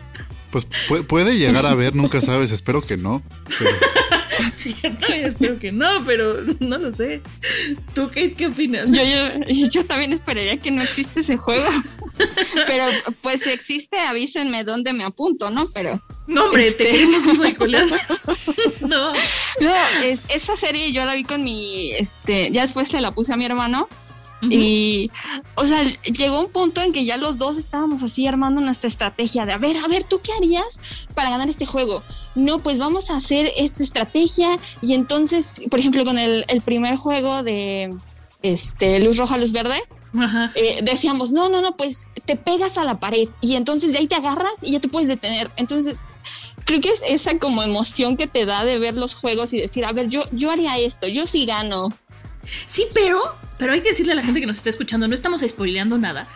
Pues 0.52 0.68
puede 1.08 1.36
llegar 1.36 1.66
a 1.66 1.74
ver, 1.74 1.96
nunca 1.96 2.20
sabes, 2.20 2.52
espero 2.52 2.80
que 2.80 2.96
no. 2.96 3.24
También 4.82 5.26
espero 5.26 5.58
que 5.58 5.72
no, 5.72 6.04
pero 6.04 6.42
no 6.60 6.78
lo 6.78 6.92
sé. 6.92 7.22
¿Tú, 7.94 8.08
Kate, 8.08 8.34
qué 8.34 8.46
opinas? 8.46 8.90
Yo, 8.90 9.02
yo, 9.02 9.68
yo 9.68 9.84
también 9.86 10.12
esperaría 10.12 10.56
que 10.58 10.70
no 10.70 10.82
existe 10.82 11.20
ese 11.20 11.36
juego. 11.36 11.66
Pero 12.66 12.84
pues 13.20 13.42
si 13.42 13.50
existe, 13.50 13.98
avísenme 13.98 14.64
dónde 14.64 14.92
me 14.92 15.04
apunto, 15.04 15.50
¿no? 15.50 15.64
Pero. 15.74 15.98
No, 16.26 16.46
hombre, 16.46 16.66
este... 16.66 16.84
te 16.84 16.90
queremos 16.90 17.22
no. 18.82 19.12
No, 19.12 19.74
es, 20.04 20.20
esa 20.28 20.56
serie 20.56 20.92
yo 20.92 21.04
la 21.04 21.14
vi 21.14 21.24
con 21.24 21.42
mi. 21.42 21.92
Este, 21.92 22.50
ya 22.50 22.62
después 22.62 22.88
se 22.88 23.00
la 23.00 23.12
puse 23.12 23.32
a 23.32 23.36
mi 23.36 23.46
hermano. 23.46 23.88
Uh 24.40 24.46
-huh. 24.46 24.52
Y, 24.52 25.10
o 25.56 25.64
sea, 25.64 25.82
llegó 26.04 26.40
un 26.40 26.52
punto 26.52 26.80
en 26.80 26.92
que 26.92 27.04
ya 27.04 27.16
los 27.16 27.38
dos 27.38 27.58
estábamos 27.58 28.02
así 28.02 28.26
armando 28.26 28.60
nuestra 28.60 28.88
estrategia 28.88 29.46
de, 29.46 29.52
a 29.52 29.58
ver, 29.58 29.76
a 29.76 29.88
ver, 29.88 30.04
¿tú 30.04 30.20
qué 30.22 30.32
harías 30.32 30.80
para 31.14 31.30
ganar 31.30 31.48
este 31.48 31.66
juego? 31.66 32.02
No, 32.34 32.60
pues 32.60 32.78
vamos 32.78 33.10
a 33.10 33.16
hacer 33.16 33.50
esta 33.56 33.82
estrategia 33.82 34.58
y 34.80 34.94
entonces, 34.94 35.60
por 35.70 35.80
ejemplo, 35.80 36.04
con 36.04 36.18
el, 36.18 36.44
el 36.48 36.60
primer 36.62 36.96
juego 36.96 37.42
de 37.42 37.96
este, 38.42 39.00
luz 39.00 39.16
roja, 39.16 39.36
luz 39.38 39.52
verde, 39.52 39.82
eh, 40.54 40.80
decíamos, 40.82 41.32
no, 41.32 41.48
no, 41.48 41.60
no, 41.60 41.76
pues 41.76 42.06
te 42.24 42.36
pegas 42.36 42.78
a 42.78 42.84
la 42.84 42.96
pared 42.96 43.28
y 43.40 43.56
entonces 43.56 43.92
de 43.92 43.98
ahí 43.98 44.06
te 44.06 44.14
agarras 44.14 44.62
y 44.62 44.72
ya 44.72 44.80
te 44.80 44.88
puedes 44.88 45.08
detener. 45.08 45.50
Entonces, 45.56 45.96
creo 46.64 46.80
que 46.80 46.90
es 46.90 47.00
esa 47.06 47.38
como 47.38 47.62
emoción 47.62 48.16
que 48.16 48.26
te 48.26 48.46
da 48.46 48.64
de 48.64 48.78
ver 48.78 48.94
los 48.94 49.14
juegos 49.14 49.52
y 49.52 49.60
decir, 49.60 49.84
a 49.84 49.92
ver, 49.92 50.08
yo, 50.08 50.20
yo 50.32 50.50
haría 50.50 50.78
esto, 50.78 51.08
yo 51.08 51.26
sí 51.26 51.44
gano. 51.44 51.92
Sí, 52.42 52.86
pero, 52.94 53.18
pero 53.58 53.72
hay 53.72 53.80
que 53.80 53.90
decirle 53.90 54.12
a 54.12 54.16
la 54.16 54.24
gente 54.24 54.40
que 54.40 54.46
nos 54.46 54.58
está 54.58 54.70
escuchando, 54.70 55.08
no 55.08 55.14
estamos 55.14 55.42
spoileando 55.46 55.98
nada. 55.98 56.26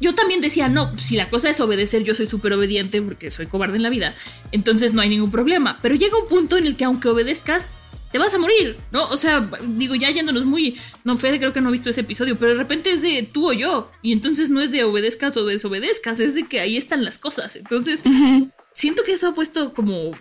Yo 0.00 0.14
también 0.14 0.40
decía, 0.40 0.68
no, 0.68 0.96
si 0.98 1.16
la 1.16 1.28
cosa 1.28 1.50
es 1.50 1.58
obedecer, 1.60 2.04
yo 2.04 2.14
soy 2.14 2.26
súper 2.26 2.52
obediente 2.52 3.02
porque 3.02 3.30
soy 3.30 3.46
cobarde 3.46 3.76
en 3.76 3.82
la 3.82 3.88
vida, 3.88 4.14
entonces 4.52 4.94
no 4.94 5.00
hay 5.00 5.08
ningún 5.08 5.30
problema. 5.30 5.78
Pero 5.82 5.96
llega 5.96 6.16
un 6.16 6.28
punto 6.28 6.56
en 6.56 6.66
el 6.66 6.76
que 6.76 6.84
aunque 6.84 7.08
obedezcas, 7.08 7.72
te 8.12 8.18
vas 8.18 8.34
a 8.34 8.38
morir, 8.38 8.76
¿no? 8.90 9.08
O 9.08 9.16
sea, 9.16 9.48
digo, 9.68 9.94
ya 9.94 10.10
yéndonos 10.10 10.44
muy... 10.44 10.76
No, 11.04 11.16
Fede 11.16 11.38
creo 11.38 11.52
que 11.52 11.60
no 11.60 11.68
ha 11.68 11.72
visto 11.72 11.90
ese 11.90 12.00
episodio, 12.00 12.36
pero 12.38 12.52
de 12.52 12.58
repente 12.58 12.90
es 12.90 13.02
de 13.02 13.28
tú 13.32 13.50
o 13.50 13.52
yo. 13.52 13.90
Y 14.02 14.12
entonces 14.12 14.50
no 14.50 14.60
es 14.60 14.72
de 14.72 14.82
obedezcas 14.82 15.36
o 15.36 15.44
desobedezcas, 15.44 16.18
es 16.18 16.34
de 16.34 16.46
que 16.46 16.60
ahí 16.60 16.76
están 16.76 17.04
las 17.04 17.18
cosas. 17.18 17.54
Entonces, 17.54 18.02
uh 18.04 18.08
-huh. 18.08 18.52
siento 18.72 19.04
que 19.04 19.12
eso 19.12 19.28
ha 19.28 19.34
puesto 19.34 19.72
como 19.74 20.12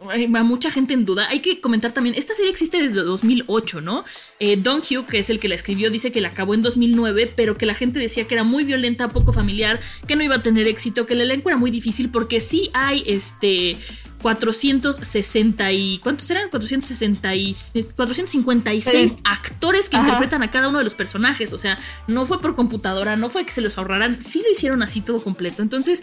a 0.00 0.42
mucha 0.44 0.70
gente 0.70 0.94
en 0.94 1.04
duda. 1.04 1.26
Hay 1.28 1.40
que 1.40 1.60
comentar 1.60 1.92
también, 1.92 2.14
esta 2.14 2.34
serie 2.34 2.50
existe 2.50 2.80
desde 2.80 3.00
2008, 3.02 3.80
¿no? 3.80 4.04
Eh, 4.38 4.56
Don 4.56 4.80
Hugh, 4.80 5.06
que 5.06 5.18
es 5.18 5.28
el 5.30 5.40
que 5.40 5.48
la 5.48 5.56
escribió, 5.56 5.90
dice 5.90 6.12
que 6.12 6.20
la 6.20 6.28
acabó 6.28 6.54
en 6.54 6.62
2009, 6.62 7.32
pero 7.34 7.56
que 7.56 7.66
la 7.66 7.74
gente 7.74 7.98
decía 7.98 8.26
que 8.26 8.34
era 8.34 8.44
muy 8.44 8.64
violenta, 8.64 9.08
poco 9.08 9.32
familiar, 9.32 9.80
que 10.06 10.14
no 10.14 10.22
iba 10.22 10.36
a 10.36 10.42
tener 10.42 10.68
éxito, 10.68 11.06
que 11.06 11.14
el 11.14 11.22
elenco 11.22 11.48
era 11.48 11.58
muy 11.58 11.70
difícil 11.70 12.10
porque 12.10 12.40
sí 12.40 12.70
hay 12.74 13.02
este 13.06 13.76
460 14.22 15.72
y... 15.72 15.98
¿Cuántos 15.98 16.28
eran? 16.30 16.48
460 16.50 17.34
y, 17.34 17.54
456 17.96 19.16
actores 19.24 19.88
que 19.88 19.96
interpretan 19.96 20.42
a 20.42 20.50
cada 20.50 20.68
uno 20.68 20.78
de 20.78 20.84
los 20.84 20.94
personajes. 20.94 21.52
O 21.52 21.58
sea, 21.58 21.78
no 22.06 22.26
fue 22.26 22.40
por 22.40 22.54
computadora, 22.54 23.16
no 23.16 23.30
fue 23.30 23.44
que 23.44 23.52
se 23.52 23.60
los 23.60 23.78
ahorraran, 23.78 24.20
sí 24.20 24.42
lo 24.44 24.50
hicieron 24.50 24.82
así 24.82 25.00
todo 25.00 25.18
completo. 25.22 25.62
Entonces, 25.62 26.02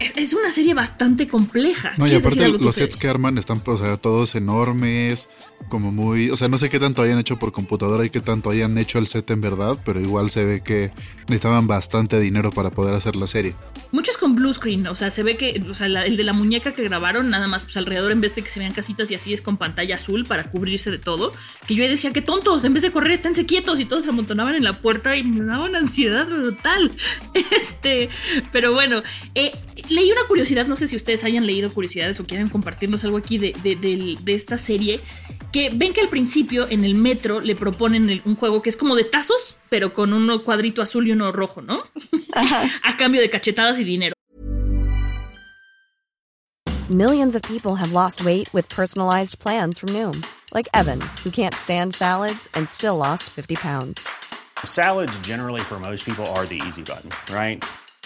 es, 0.00 0.32
una 0.32 0.50
serie 0.50 0.72
bastante 0.74 1.28
compleja. 1.28 1.92
No, 1.98 2.06
y 2.06 2.14
aparte 2.14 2.48
los 2.48 2.74
sets 2.74 2.96
que 2.96 3.06
arman 3.06 3.36
están 3.36 3.62
o 3.64 3.78
sea, 3.78 3.96
todos 3.98 4.34
enormes, 4.34 5.28
como 5.68 5.92
muy... 5.92 6.30
O 6.30 6.36
sea, 6.36 6.48
no 6.48 6.58
sé 6.58 6.70
qué 6.70 6.80
tanto 6.80 7.02
hayan 7.02 7.18
hecho 7.18 7.38
por 7.38 7.52
computadora 7.52 8.04
y 8.04 8.10
qué 8.10 8.20
tanto 8.20 8.50
hayan 8.50 8.78
hecho 8.78 8.98
el 8.98 9.06
set 9.06 9.30
en 9.30 9.40
verdad, 9.42 9.78
pero 9.84 10.00
igual 10.00 10.30
se 10.30 10.44
ve 10.44 10.62
que 10.62 10.92
necesitaban 11.28 11.66
bastante 11.66 12.18
dinero 12.18 12.50
para 12.50 12.70
poder 12.70 12.94
hacer 12.94 13.16
la 13.16 13.26
serie. 13.26 13.54
Muchos 13.92 14.16
con 14.16 14.36
blue 14.36 14.54
screen, 14.54 14.86
o 14.86 14.96
sea, 14.96 15.10
se 15.10 15.22
ve 15.22 15.36
que, 15.36 15.62
o 15.68 15.74
sea, 15.74 15.86
el 15.86 16.16
de 16.16 16.24
la 16.24 16.32
muñeca 16.32 16.72
que 16.72 16.82
grabaron, 16.84 17.28
nada 17.28 17.48
más, 17.48 17.62
pues 17.62 17.76
alrededor, 17.76 18.12
en 18.12 18.20
vez 18.20 18.34
de 18.34 18.42
que 18.42 18.48
se 18.48 18.60
vean 18.60 18.72
casitas 18.72 19.10
y 19.10 19.16
así 19.16 19.34
es 19.34 19.42
con 19.42 19.56
pantalla 19.56 19.96
azul 19.96 20.24
para 20.24 20.44
cubrirse 20.44 20.90
de 20.90 20.98
todo. 20.98 21.32
Que 21.66 21.74
yo 21.74 21.86
decía, 21.86 22.12
que 22.12 22.22
tontos, 22.22 22.64
en 22.64 22.72
vez 22.72 22.82
de 22.82 22.92
correr, 22.92 23.12
esténse 23.12 23.46
quietos 23.46 23.80
y 23.80 23.84
todos 23.84 24.04
se 24.04 24.10
amontonaban 24.10 24.54
en 24.54 24.64
la 24.64 24.74
puerta 24.74 25.16
y 25.16 25.24
me 25.24 25.44
daban 25.44 25.76
ansiedad 25.76 26.26
brutal. 26.26 26.90
Este, 27.50 28.08
pero 28.52 28.72
bueno, 28.72 29.02
eh, 29.34 29.52
leí 29.90 30.10
una 30.10 30.24
curiosidad, 30.26 30.66
no 30.66 30.76
sé 30.76 30.86
si 30.86 30.96
ustedes 30.96 31.24
hayan 31.24 31.46
leído 31.46 31.68
curiosidades 31.70 32.18
o 32.20 32.26
quieren 32.26 32.48
compartirnos 32.48 33.04
algo 33.04 33.18
aquí 33.18 33.38
de, 33.38 33.52
de, 33.52 34.34
esta 34.34 34.56
serie, 34.56 35.00
que 35.52 35.70
ven 35.70 35.92
que 35.92 36.00
al 36.00 36.08
principio 36.08 36.66
en 36.68 36.84
el 36.84 36.94
metro 36.94 37.40
le 37.40 37.56
proponen 37.56 38.22
un 38.24 38.36
juego 38.36 38.62
que 38.62 38.70
es 38.70 38.76
como 38.76 38.96
de 38.96 39.04
tazos, 39.04 39.56
pero 39.68 39.92
con 39.92 40.12
uno 40.12 40.42
cuadrito 40.42 40.80
azul 40.80 41.08
y 41.08 41.12
uno 41.12 41.32
rojo, 41.32 41.60
¿no? 41.60 41.82
A 42.82 42.96
cambio 42.96 43.20
de 43.20 43.28
cachetadas 43.28 43.78
y 43.80 43.84
dinero. 43.84 44.14
Millions 46.88 47.36
of 47.36 47.42
people 47.42 47.76
have 47.76 47.92
lost 47.92 48.24
weight 48.24 48.52
with 48.52 48.68
personalized 48.68 49.38
plans 49.38 49.78
from 49.78 49.90
Noom, 49.90 50.24
like 50.52 50.68
Evan, 50.74 51.00
who 51.22 51.30
can't 51.30 51.54
stand 51.54 51.94
salads 51.94 52.48
and 52.54 52.68
still 52.68 52.96
lost 52.96 53.24
50 53.30 53.54
pounds. 53.56 54.08
Salads 54.64 55.16
generally 55.20 55.60
for 55.60 55.78
most 55.78 56.04
people 56.04 56.26
are 56.34 56.46
the 56.46 56.60
easy 56.66 56.82
button, 56.82 57.10
right? 57.32 57.64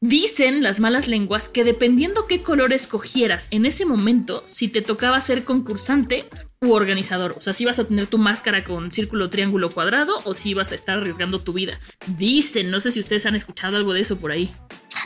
Dicen 0.00 0.62
las 0.62 0.80
malas 0.80 1.08
lenguas 1.08 1.48
que 1.48 1.64
dependiendo 1.64 2.26
qué 2.26 2.42
color 2.42 2.72
escogieras 2.72 3.48
en 3.50 3.66
ese 3.66 3.84
momento, 3.86 4.42
si 4.46 4.68
te 4.68 4.82
tocaba 4.82 5.20
ser 5.20 5.44
concursante 5.44 6.28
u 6.60 6.72
organizador, 6.72 7.34
o 7.38 7.40
sea, 7.40 7.52
si 7.52 7.64
vas 7.64 7.78
a 7.78 7.86
tener 7.86 8.06
tu 8.06 8.18
máscara 8.18 8.64
con 8.64 8.92
círculo, 8.92 9.30
triángulo, 9.30 9.70
cuadrado 9.70 10.20
o 10.24 10.34
si 10.34 10.54
vas 10.54 10.72
a 10.72 10.74
estar 10.74 10.98
arriesgando 10.98 11.40
tu 11.40 11.52
vida. 11.52 11.80
Dicen, 12.18 12.70
no 12.70 12.80
sé 12.80 12.92
si 12.92 13.00
ustedes 13.00 13.26
han 13.26 13.36
escuchado 13.36 13.76
algo 13.76 13.92
de 13.92 14.00
eso 14.00 14.16
por 14.18 14.32
ahí. 14.32 14.50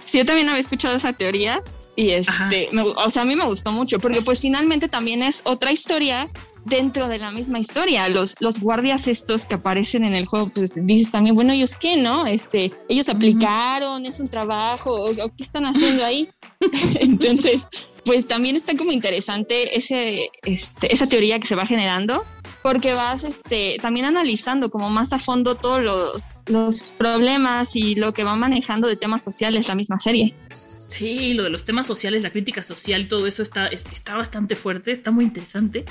Sí, 0.05 0.19
yo 0.19 0.25
también 0.25 0.49
había 0.49 0.61
escuchado 0.61 0.97
esa 0.97 1.13
teoría 1.13 1.61
y 2.01 2.13
este, 2.13 2.71
o 2.97 3.11
sea, 3.11 3.23
a 3.23 3.25
mí 3.27 3.37
me 3.37 3.45
gustó 3.45 3.73
mucho 3.73 3.99
porque 3.99 4.23
pues 4.23 4.41
finalmente 4.41 4.89
también 4.89 5.23
es 5.23 5.43
otra 5.45 5.71
historia 5.71 6.31
dentro 6.65 7.09
de 7.09 7.19
la 7.19 7.31
misma 7.31 7.59
historia. 7.59 8.09
Los, 8.09 8.37
los 8.41 8.59
guardias 8.59 9.07
estos 9.07 9.45
que 9.45 9.57
aparecen 9.57 10.05
en 10.05 10.15
el 10.15 10.25
juego, 10.25 10.47
pues 10.55 10.87
dices 10.87 11.13
también, 11.13 11.35
bueno, 11.35 11.53
ellos 11.53 11.77
qué, 11.77 11.99
¿no? 11.99 12.27
Este, 12.27 12.73
ellos 12.89 13.11
aplicaron, 13.11 14.07
es 14.07 14.19
un 14.19 14.29
trabajo, 14.29 14.95
o, 14.95 15.15
qué 15.37 15.45
están 15.45 15.67
haciendo 15.67 16.03
ahí. 16.03 16.27
Entonces, 17.01 17.69
pues 18.07 18.27
también 18.27 18.57
está 18.57 18.75
como 18.79 18.93
interesante 18.93 19.77
ese, 19.77 20.31
este, 20.45 20.91
esa 20.91 21.07
teoría 21.07 21.39
que 21.39 21.47
se 21.47 21.55
va 21.55 21.67
generando 21.67 22.25
porque 22.63 22.93
vas 22.93 23.25
este, 23.25 23.77
también 23.81 24.07
analizando 24.07 24.71
como 24.71 24.91
más 24.91 25.13
a 25.13 25.19
fondo 25.19 25.55
todos 25.55 25.83
los, 25.83 26.45
los, 26.49 26.95
problemas 26.97 27.75
y 27.77 27.95
lo 27.95 28.13
que 28.13 28.25
va 28.25 28.37
manejando 28.37 28.89
de 28.89 28.97
temas 28.97 29.25
sociales 29.25 29.69
la 29.69 29.75
misma 29.75 29.99
serie. 29.99 30.35
Sí, 30.53 31.35
lo 31.35 31.43
de 31.43 31.51
los 31.51 31.65
temas 31.65 31.87
sociales, 31.87 32.23
la 32.23 32.31
crítica 32.31 32.63
social, 32.63 33.09
todo 33.09 33.27
eso 33.27 33.43
está, 33.43 33.69
está 33.69 34.15
bastante 34.15 34.57
fuerte, 34.57 34.93
está 34.93 35.11
muy 35.11 35.25
interesante. 35.25 35.85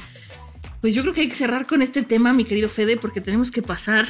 Pues 0.82 0.94
yo 0.94 1.02
creo 1.02 1.14
que 1.14 1.22
hay 1.22 1.30
que 1.30 1.36
cerrar 1.36 1.66
con 1.66 1.82
este 1.82 2.04
tema, 2.04 2.34
mi 2.34 2.46
querido 2.46 2.70
Fede, 2.70 2.98
porque 2.98 3.20
tenemos 3.20 3.52
que 3.52 3.62
pasar 3.62 4.08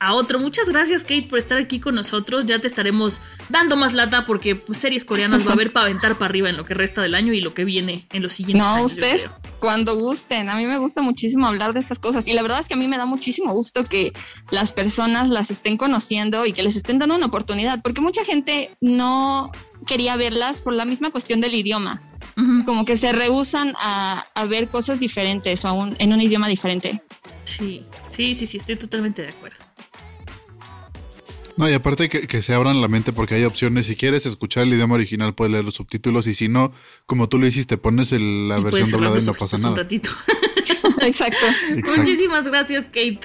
a 0.00 0.14
otro. 0.14 0.38
Muchas 0.38 0.68
gracias, 0.68 1.02
Kate, 1.02 1.26
por 1.28 1.38
estar 1.38 1.58
aquí 1.58 1.80
con 1.80 1.94
nosotros. 1.94 2.46
Ya 2.46 2.60
te 2.60 2.68
estaremos 2.68 3.20
dando 3.48 3.76
más 3.76 3.94
lata 3.94 4.24
porque 4.26 4.62
series 4.72 5.04
coreanas 5.04 5.44
va 5.46 5.50
a 5.50 5.54
haber 5.54 5.72
para 5.72 5.86
aventar 5.86 6.14
para 6.14 6.26
arriba 6.26 6.48
en 6.48 6.56
lo 6.56 6.64
que 6.64 6.74
resta 6.74 7.02
del 7.02 7.14
año 7.14 7.32
y 7.32 7.40
lo 7.40 7.52
que 7.52 7.64
viene 7.64 8.06
en 8.12 8.22
los 8.22 8.32
siguientes 8.34 8.64
no, 8.64 8.74
años. 8.74 8.80
No, 8.80 8.86
ustedes 8.86 9.28
cuando 9.58 9.96
gusten. 9.96 10.50
A 10.50 10.56
mí 10.56 10.66
me 10.66 10.78
gusta 10.78 11.02
muchísimo 11.02 11.46
hablar 11.46 11.74
de 11.74 11.80
estas 11.80 11.98
cosas 11.98 12.26
y 12.28 12.32
la 12.32 12.42
verdad 12.42 12.60
es 12.60 12.66
que 12.66 12.74
a 12.74 12.76
mí 12.76 12.86
me 12.86 12.96
da 12.96 13.06
muchísimo 13.06 13.52
gusto 13.52 13.84
que 13.84 14.12
las 14.50 14.72
personas 14.72 15.30
las 15.30 15.50
estén 15.50 15.76
conociendo 15.76 16.46
y 16.46 16.52
que 16.52 16.62
les 16.62 16.76
estén 16.76 16.98
dando 16.98 17.16
una 17.16 17.26
oportunidad 17.26 17.82
porque 17.82 18.00
mucha 18.00 18.24
gente 18.24 18.76
no 18.80 19.50
quería 19.86 20.16
verlas 20.16 20.60
por 20.60 20.74
la 20.74 20.84
misma 20.84 21.10
cuestión 21.10 21.40
del 21.40 21.54
idioma. 21.54 22.02
Como 22.66 22.84
que 22.84 22.96
se 22.96 23.10
rehusan 23.10 23.74
a, 23.76 24.24
ver 24.48 24.68
cosas 24.68 25.00
diferentes 25.00 25.64
o 25.64 25.88
en 25.98 26.12
un 26.12 26.20
idioma 26.20 26.46
diferente. 26.46 27.02
Sí, 27.44 27.84
sí, 28.12 28.36
sí, 28.36 28.46
sí, 28.46 28.58
estoy 28.58 28.76
totalmente 28.76 29.22
de 29.22 29.28
acuerdo. 29.28 29.67
No, 31.58 31.68
y 31.68 31.72
aparte 31.72 32.08
que, 32.08 32.42
se 32.42 32.54
abran 32.54 32.80
la 32.80 32.86
mente 32.86 33.12
porque 33.12 33.34
hay 33.34 33.42
opciones. 33.42 33.86
Si 33.86 33.96
quieres 33.96 34.26
escuchar 34.26 34.62
el 34.62 34.72
idioma 34.72 34.94
original, 34.94 35.34
puedes 35.34 35.50
leer 35.50 35.64
los 35.64 35.74
subtítulos. 35.74 36.28
Y 36.28 36.34
si 36.34 36.48
no, 36.48 36.72
como 37.04 37.28
tú 37.28 37.40
lo 37.40 37.48
hiciste, 37.48 37.76
pones 37.76 38.12
la 38.12 38.60
versión 38.60 38.88
doblada 38.92 39.18
y 39.18 39.24
no 39.24 39.34
pasa 39.34 39.58
nada. 39.58 39.74
Exacto. 39.90 40.08
Exacto. 41.02 42.00
Muchísimas 42.00 42.46
gracias, 42.46 42.86
Kate. 42.86 43.20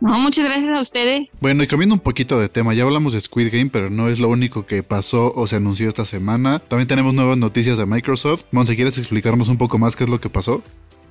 No, 0.00 0.18
muchas 0.18 0.46
gracias 0.46 0.78
a 0.78 0.80
ustedes. 0.80 1.38
Bueno, 1.42 1.62
y 1.62 1.66
cambiando 1.66 1.94
un 1.94 2.00
poquito 2.00 2.40
de 2.40 2.48
tema, 2.48 2.72
ya 2.72 2.84
hablamos 2.84 3.12
de 3.12 3.20
Squid 3.20 3.52
Game, 3.52 3.70
pero 3.70 3.90
no 3.90 4.08
es 4.08 4.18
lo 4.18 4.28
único 4.28 4.64
que 4.64 4.82
pasó 4.82 5.34
o 5.34 5.46
se 5.46 5.56
anunció 5.56 5.88
esta 5.88 6.06
semana. 6.06 6.60
También 6.60 6.88
tenemos 6.88 7.12
nuevas 7.12 7.36
noticias 7.36 7.76
de 7.76 7.84
Microsoft. 7.84 8.44
Monse, 8.50 8.76
¿quieres 8.76 8.96
explicarnos 8.96 9.48
un 9.48 9.58
poco 9.58 9.78
más 9.78 9.94
qué 9.94 10.04
es 10.04 10.10
lo 10.10 10.20
que 10.20 10.30
pasó? 10.30 10.62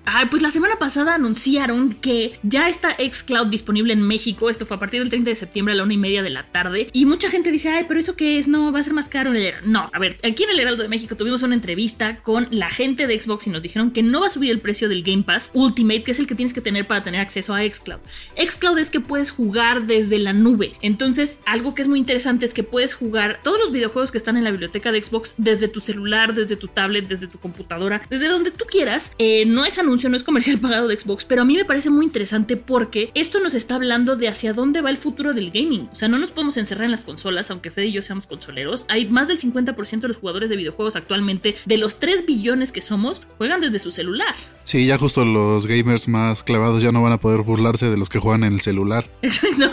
Ay, 0.06 0.26
pues 0.30 0.42
la 0.42 0.52
semana 0.52 0.76
pasada 0.76 1.16
anunciaron 1.16 1.94
que 1.94 2.38
ya 2.44 2.68
está 2.68 2.90
Xcloud 2.92 3.48
disponible 3.48 3.94
en 3.94 4.02
México. 4.02 4.50
Esto 4.50 4.66
fue 4.66 4.76
a 4.76 4.80
partir 4.80 5.00
del 5.00 5.10
30 5.10 5.30
de 5.30 5.36
septiembre 5.36 5.74
a 5.74 5.78
la 5.78 5.84
una 5.84 5.94
y 5.94 5.98
media 5.98 6.22
de 6.22 6.30
la 6.30 6.44
tarde. 6.44 6.90
Y 6.92 7.06
mucha 7.06 7.30
gente 7.30 7.52
dice, 7.52 7.70
ay, 7.70 7.86
pero 7.88 8.00
¿eso 8.00 8.18
qué 8.18 8.38
es? 8.38 8.50
No, 8.50 8.72
va 8.74 8.80
a 8.80 8.84
ser 8.84 8.94
más 8.94 9.08
caro. 9.08 9.32
No, 9.66 9.90
a 9.94 10.00
ver, 10.00 10.18
aquí 10.24 10.44
en 10.44 10.50
el 10.50 10.60
Heraldo 10.60 10.84
de 10.84 10.90
México 10.90 11.16
tuvimos 11.16 11.42
una 11.44 11.56
entrevista 11.56 12.18
con 12.22 12.48
la 12.52 12.70
gente 12.70 13.08
de 13.08 13.20
Xbox 13.20 13.48
y 13.48 13.50
nos 13.50 13.62
dijeron 13.62 13.92
que 13.92 14.04
no 14.04 14.22
va 14.22 14.28
a 14.28 14.30
subir 14.30 14.52
el 14.52 14.60
precio 14.60 14.90
del 14.90 15.04
Game 15.04 15.24
Pass 15.24 15.52
Ultimate, 15.54 16.04
que 16.04 16.12
es 16.12 16.20
el 16.20 16.28
que 16.28 16.36
tienes 16.36 16.54
que 16.54 16.62
tener 16.62 16.86
para 16.86 17.04
tener 17.04 17.22
acceso 17.22 17.56
a 17.56 17.62
Xcloud. 17.64 18.00
Xcloud 18.38 18.78
es 18.80 18.90
que 18.90 19.00
puedes 19.00 19.32
jugar 19.32 19.84
desde 19.84 20.20
la 20.20 20.34
nube. 20.34 20.74
Entonces, 20.82 21.40
algo 21.46 21.74
que 21.76 21.82
es 21.82 21.88
muy 21.88 22.00
interesante 22.00 22.46
es 22.46 22.54
que 22.54 22.64
puedes 22.64 22.94
jugar 22.94 23.40
todos 23.42 23.58
los 23.60 23.72
videojuegos 23.72 24.12
que 24.12 24.18
están 24.18 24.36
en 24.36 24.44
la 24.44 24.52
biblioteca 24.52 24.92
de 24.92 25.02
Xbox 25.02 25.36
desde 25.38 25.70
tu 25.70 25.80
celular, 25.80 26.34
desde 26.34 26.58
tu 26.58 26.68
tablet, 26.68 27.08
desde 27.08 27.28
tu 27.28 27.40
computadora, 27.40 28.02
desde 28.10 28.28
donde 28.28 28.52
tú 28.52 28.66
quieras. 28.66 29.14
Eh, 29.18 29.46
no 29.46 29.64
es 29.66 29.78
no 29.94 30.18
es 30.18 30.24
comercial 30.24 30.60
pagado 30.60 30.88
de 30.88 31.00
Xbox, 31.00 31.24
pero 31.24 31.44
a 31.44 31.46
mí 31.46 31.56
me 31.56 31.66
parece 31.66 31.90
muy 31.90 32.06
interesante 32.06 32.58
porque 32.58 33.12
esto 33.14 33.40
nos 33.40 33.54
está 33.54 33.76
hablando 33.76 34.16
de 34.16 34.28
hacia 34.28 34.54
dónde 34.54 34.82
va 34.82 34.90
el 34.90 34.98
futuro 34.98 35.34
del 35.34 35.52
gaming. 35.52 35.88
O 35.92 35.96
sea, 35.96 36.08
no 36.08 36.18
nos 36.18 36.32
podemos 36.32 36.58
encerrar 36.58 36.86
en 36.86 36.92
las 36.92 37.04
consolas, 37.04 37.52
aunque 37.52 37.72
Fede 37.72 37.88
y 37.88 37.92
yo 37.92 38.02
seamos 38.02 38.26
consoleros. 38.28 38.86
Hay 38.90 39.06
más 39.06 39.28
del 39.28 39.40
50% 39.40 40.02
de 40.02 40.08
los 40.08 40.18
jugadores 40.18 40.50
de 40.50 40.56
videojuegos 40.56 40.96
actualmente, 40.96 41.56
de 41.66 41.78
los 41.78 42.00
3 42.00 42.26
billones 42.26 42.72
que 42.72 42.82
somos, 42.82 43.22
juegan 43.38 43.62
desde 43.62 43.80
su 43.80 43.92
celular. 43.92 44.36
Sí, 44.64 44.86
ya 44.88 44.98
justo 44.98 45.24
los 45.24 45.68
gamers 45.68 46.08
más 46.08 46.44
clavados 46.44 46.82
ya 46.82 46.92
no 46.92 47.04
van 47.04 47.14
a 47.14 47.20
poder 47.20 47.42
burlarse 47.42 47.90
de 47.90 47.98
los 47.98 48.10
que 48.10 48.20
juegan 48.20 48.44
en 48.44 48.54
el 48.54 48.62
celular. 48.62 49.10
Exacto. 49.22 49.72